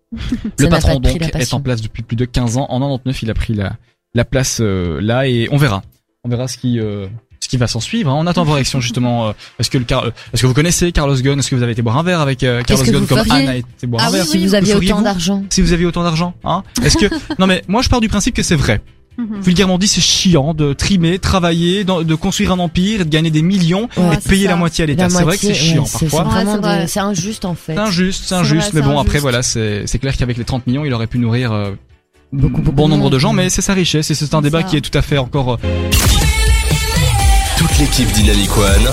[0.59, 2.67] Le patron de donc est en place depuis plus de 15 ans.
[2.69, 3.73] En 99, il a pris la
[4.15, 5.83] la place euh, là et on verra.
[6.25, 7.07] On verra ce qui euh,
[7.41, 8.11] ce qui va s'en suivre.
[8.11, 8.17] hein.
[8.19, 9.29] On attend vos réactions justement.
[9.29, 11.39] euh, Est-ce que le Car- est-ce que vous connaissez Carlos Ghosn?
[11.39, 13.33] Est-ce que vous avez été boire un verre avec euh, Carlos vous comme feriez?
[13.33, 15.45] Anne a été boire Ah un oui, verre Si vous aviez autant d'argent.
[15.51, 16.63] Si vous aviez autant d'argent, hein?
[16.85, 17.07] Est-ce que
[17.39, 18.81] non mais moi je pars du principe que c'est vrai.
[19.19, 19.41] Mhm.
[19.43, 23.43] Vulgairement dit, c'est chiant de trimer, travailler, de construire un empire, et de gagner des
[23.43, 24.51] millions, Ouais, et de payer ça.
[24.53, 25.11] la moitié à l'État.
[25.11, 25.99] C'est vrai que c'est chiant parfois.
[26.01, 26.81] C'est vraiment Ouais, c'est vrai.
[26.83, 27.75] des- c'est injuste en fait.
[27.75, 30.45] C'est injuste, c'est C'est injuste, vrai, mais bon après voilà, c'est c'est clair qu'avec les
[30.45, 31.73] 30 millions, il aurait pu nourrir euh,
[32.33, 34.61] Beaucoup, beaucoup bon de nombre de gens, mais c'est sa richesse et c'est un débat
[34.63, 34.69] ça.
[34.69, 35.55] qui est tout à fait encore.
[35.55, 35.91] euh,
[37.59, 38.91] Toute l'équipe Dynamic One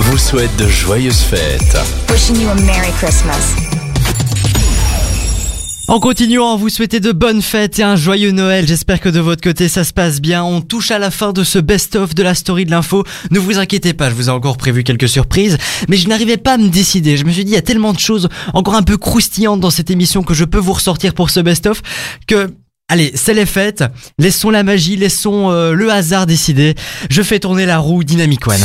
[0.00, 1.76] vous souhaite de joyeuses fêtes.
[2.10, 3.67] Wishing you a Merry Christmas.
[5.88, 8.66] En continuant, vous souhaitez de bonnes fêtes et un joyeux Noël.
[8.68, 10.44] J'espère que de votre côté ça se passe bien.
[10.44, 13.04] On touche à la fin de ce best-of de la story de l'info.
[13.30, 15.56] Ne vous inquiétez pas, je vous ai encore prévu quelques surprises,
[15.88, 17.16] mais je n'arrivais pas à me décider.
[17.16, 19.70] Je me suis dit, il y a tellement de choses encore un peu croustillantes dans
[19.70, 21.80] cette émission que je peux vous ressortir pour ce best-of
[22.26, 22.50] que
[22.90, 23.84] Allez, c'est les fêtes.
[24.18, 26.74] Laissons la magie, laissons euh, le hasard décider.
[27.10, 28.56] Je fais tourner la roue Dynamic One.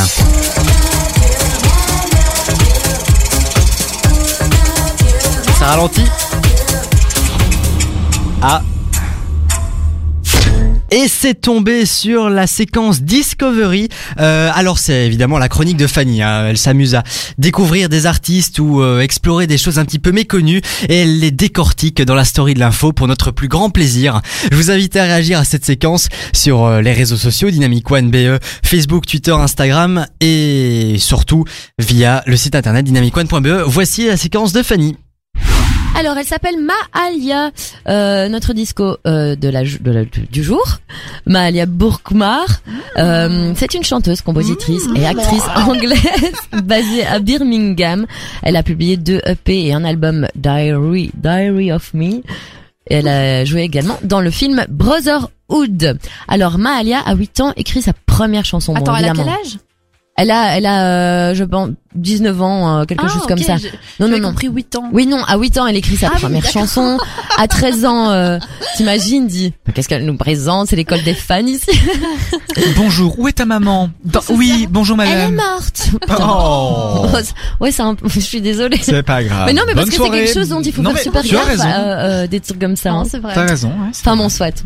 [5.60, 6.23] Ça ralentit.
[8.46, 8.62] Ah.
[10.92, 13.88] Et c'est tombé sur la séquence Discovery.
[14.20, 16.22] Euh, alors c'est évidemment la chronique de Fanny.
[16.22, 16.48] hein.
[16.50, 17.04] Elle s'amuse à
[17.38, 21.32] découvrir des artistes ou euh, explorer des choses un petit peu méconnues et elle les
[21.32, 24.22] décortique dans la story de l'info pour notre plus grand plaisir.
[24.52, 28.12] Je vous invite à réagir à cette séquence sur euh, les réseaux sociaux Dynamic One
[28.12, 31.46] BE, Facebook, Twitter, Instagram et surtout
[31.80, 33.64] via le site internet dynamicone.be.
[33.66, 34.98] Voici la séquence de Fanny.
[35.96, 37.52] Alors, elle s'appelle Maalia,
[37.88, 40.64] euh, notre disco euh, de la, de la- du jour.
[41.28, 42.46] Maalia Bourkmar.
[42.98, 46.00] Euh, c'est une chanteuse, compositrice et actrice anglaise
[46.64, 48.06] basée à Birmingham.
[48.42, 52.22] Elle a publié deux EP et un album Diary, Diary of Me.
[52.90, 56.00] Et elle a joué également dans le film Brotherhood.
[56.28, 58.74] Alors, Maalia, à 8 ans, écrit sa première chanson.
[58.74, 59.58] Bon, Attends, elle a quel âge?
[60.16, 63.38] Elle a, elle a, euh, je pense, 19 ans, euh, quelque Ah, chose ok, comme
[63.40, 63.56] ça.
[64.00, 64.30] Non, non, non.
[64.30, 64.90] compris 8 ans.
[64.94, 66.62] Oui, non, à 8 ans, elle écrit sa Ah oui, première d'accord.
[66.62, 66.98] chanson.
[67.38, 68.38] À 13 ans, euh,
[68.78, 70.68] t'imagines, dit, qu'est-ce qu'elle nous présente?
[70.68, 71.72] C'est l'école des fans ici.
[72.78, 73.90] Bonjour, où est ta maman?
[74.04, 75.36] Dans- Oui, bonjour Elle est madame.
[75.36, 75.90] morte.
[76.02, 76.28] Putain.
[76.30, 77.06] Oh.
[77.60, 77.96] Ouais, c'est un...
[78.06, 78.80] je suis désolée.
[78.82, 79.46] C'est pas grave.
[79.48, 81.22] Mais non, mais parce Bonne que c'est quelque chose dont il faut Non, faire super
[81.24, 81.64] tu as gaffe, raison.
[81.68, 82.92] euh, euh, des trucs comme ça.
[82.92, 83.04] Hein.
[83.10, 83.34] c'est vrai.
[83.34, 83.70] T'as raison.
[83.70, 84.64] ouais, Enfin bon, soit.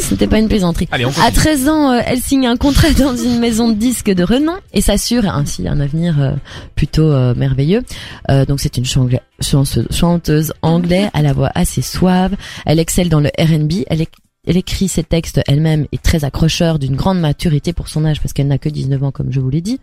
[0.00, 0.88] C'était pas une plaisanterie.
[0.92, 1.32] Allez, on À continue.
[1.32, 4.80] 13 ans, euh, elle signe un contrat dans une maison de disques de renom et
[4.80, 6.32] s'assure ainsi un avenir euh,
[6.74, 7.82] plutôt euh, merveilleux.
[8.30, 12.34] Euh, donc c'est une chanteuse anglaise à la voix assez suave.
[12.64, 13.84] Elle excelle dans le R&B.
[13.88, 14.08] Elle, éc-
[14.46, 18.32] elle écrit ses textes elle-même et très accrocheur d'une grande maturité pour son âge parce
[18.32, 19.80] qu'elle n'a que 19 ans comme je vous l'ai dit.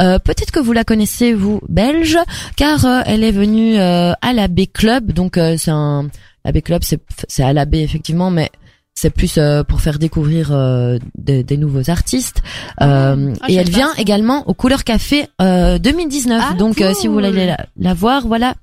[0.00, 2.18] Euh, Peut-être que vous la connaissez vous belge
[2.56, 5.12] car euh, elle est venue euh, à la B Club.
[5.12, 6.08] Donc euh, c'est un
[6.44, 8.50] la B Club c'est à la B effectivement mais
[8.94, 12.42] c'est plus euh, pour faire découvrir euh, des, des nouveaux artistes.
[12.82, 14.00] Euh, Ah, et je elle vient ça.
[14.02, 16.42] également au Couleur Café euh, 2019.
[16.50, 18.54] Ah, Donc euh, si vous voulez la, la voir, voilà.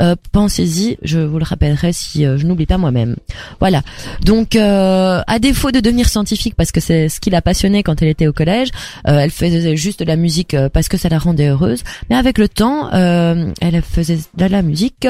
[0.00, 3.16] Euh, pensez-y, je vous le rappellerai si euh, je n'oublie pas moi-même.
[3.60, 3.82] Voilà.
[4.24, 8.02] Donc, euh, à défaut de devenir scientifique parce que c'est ce qui l'a passionnée quand
[8.02, 8.68] elle était au collège,
[9.08, 11.82] euh, elle faisait juste de la musique parce que ça la rendait heureuse.
[12.10, 15.06] Mais avec le temps, euh, elle faisait de la musique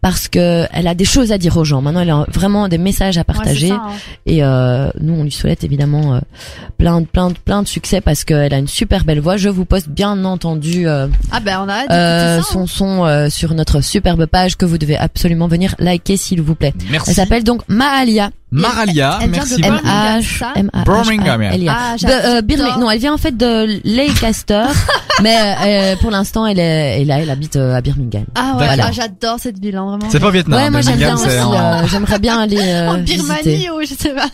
[0.00, 1.82] parce que elle a des choses à dire aux gens.
[1.82, 3.70] Maintenant, elle a vraiment des messages à partager.
[3.70, 4.20] Ouais, c'est ça, hein.
[4.26, 6.20] Et euh, nous, on lui souhaite évidemment euh,
[6.78, 9.36] plein de plein de plein de succès parce qu'elle a une super belle voix.
[9.36, 12.42] Je vous poste bien entendu euh, Ah ben on a euh, hein.
[12.42, 16.54] son son euh, sur notre superbe page que vous devez absolument venir liker s'il vous
[16.54, 16.72] plaît.
[16.90, 17.10] Merci.
[17.10, 18.30] Elle s'appelle donc Maalia.
[18.52, 19.62] Maralia, Elle vient merci.
[19.62, 21.50] M H ça M A Birmingham, A.
[21.68, 22.08] Ah, De,
[22.38, 22.42] euh.
[22.42, 22.80] Birmingham.
[22.80, 24.64] Non, elle vient en fait de Leicester,
[25.22, 28.24] mais euh, pour l'instant elle est et là elle habite euh, à Birmingham.
[28.34, 28.86] Ah ouais, Voilà.
[28.88, 30.06] ah, j'adore cette ville, hein, vraiment.
[30.10, 30.60] C'est pas au Vietnam.
[30.60, 31.28] Ouais, moi j'aime bien aussi.
[31.28, 33.22] euh, J'aimerais bien aller euh, en visiter.
[33.22, 34.26] Birmanie ou je sais pas.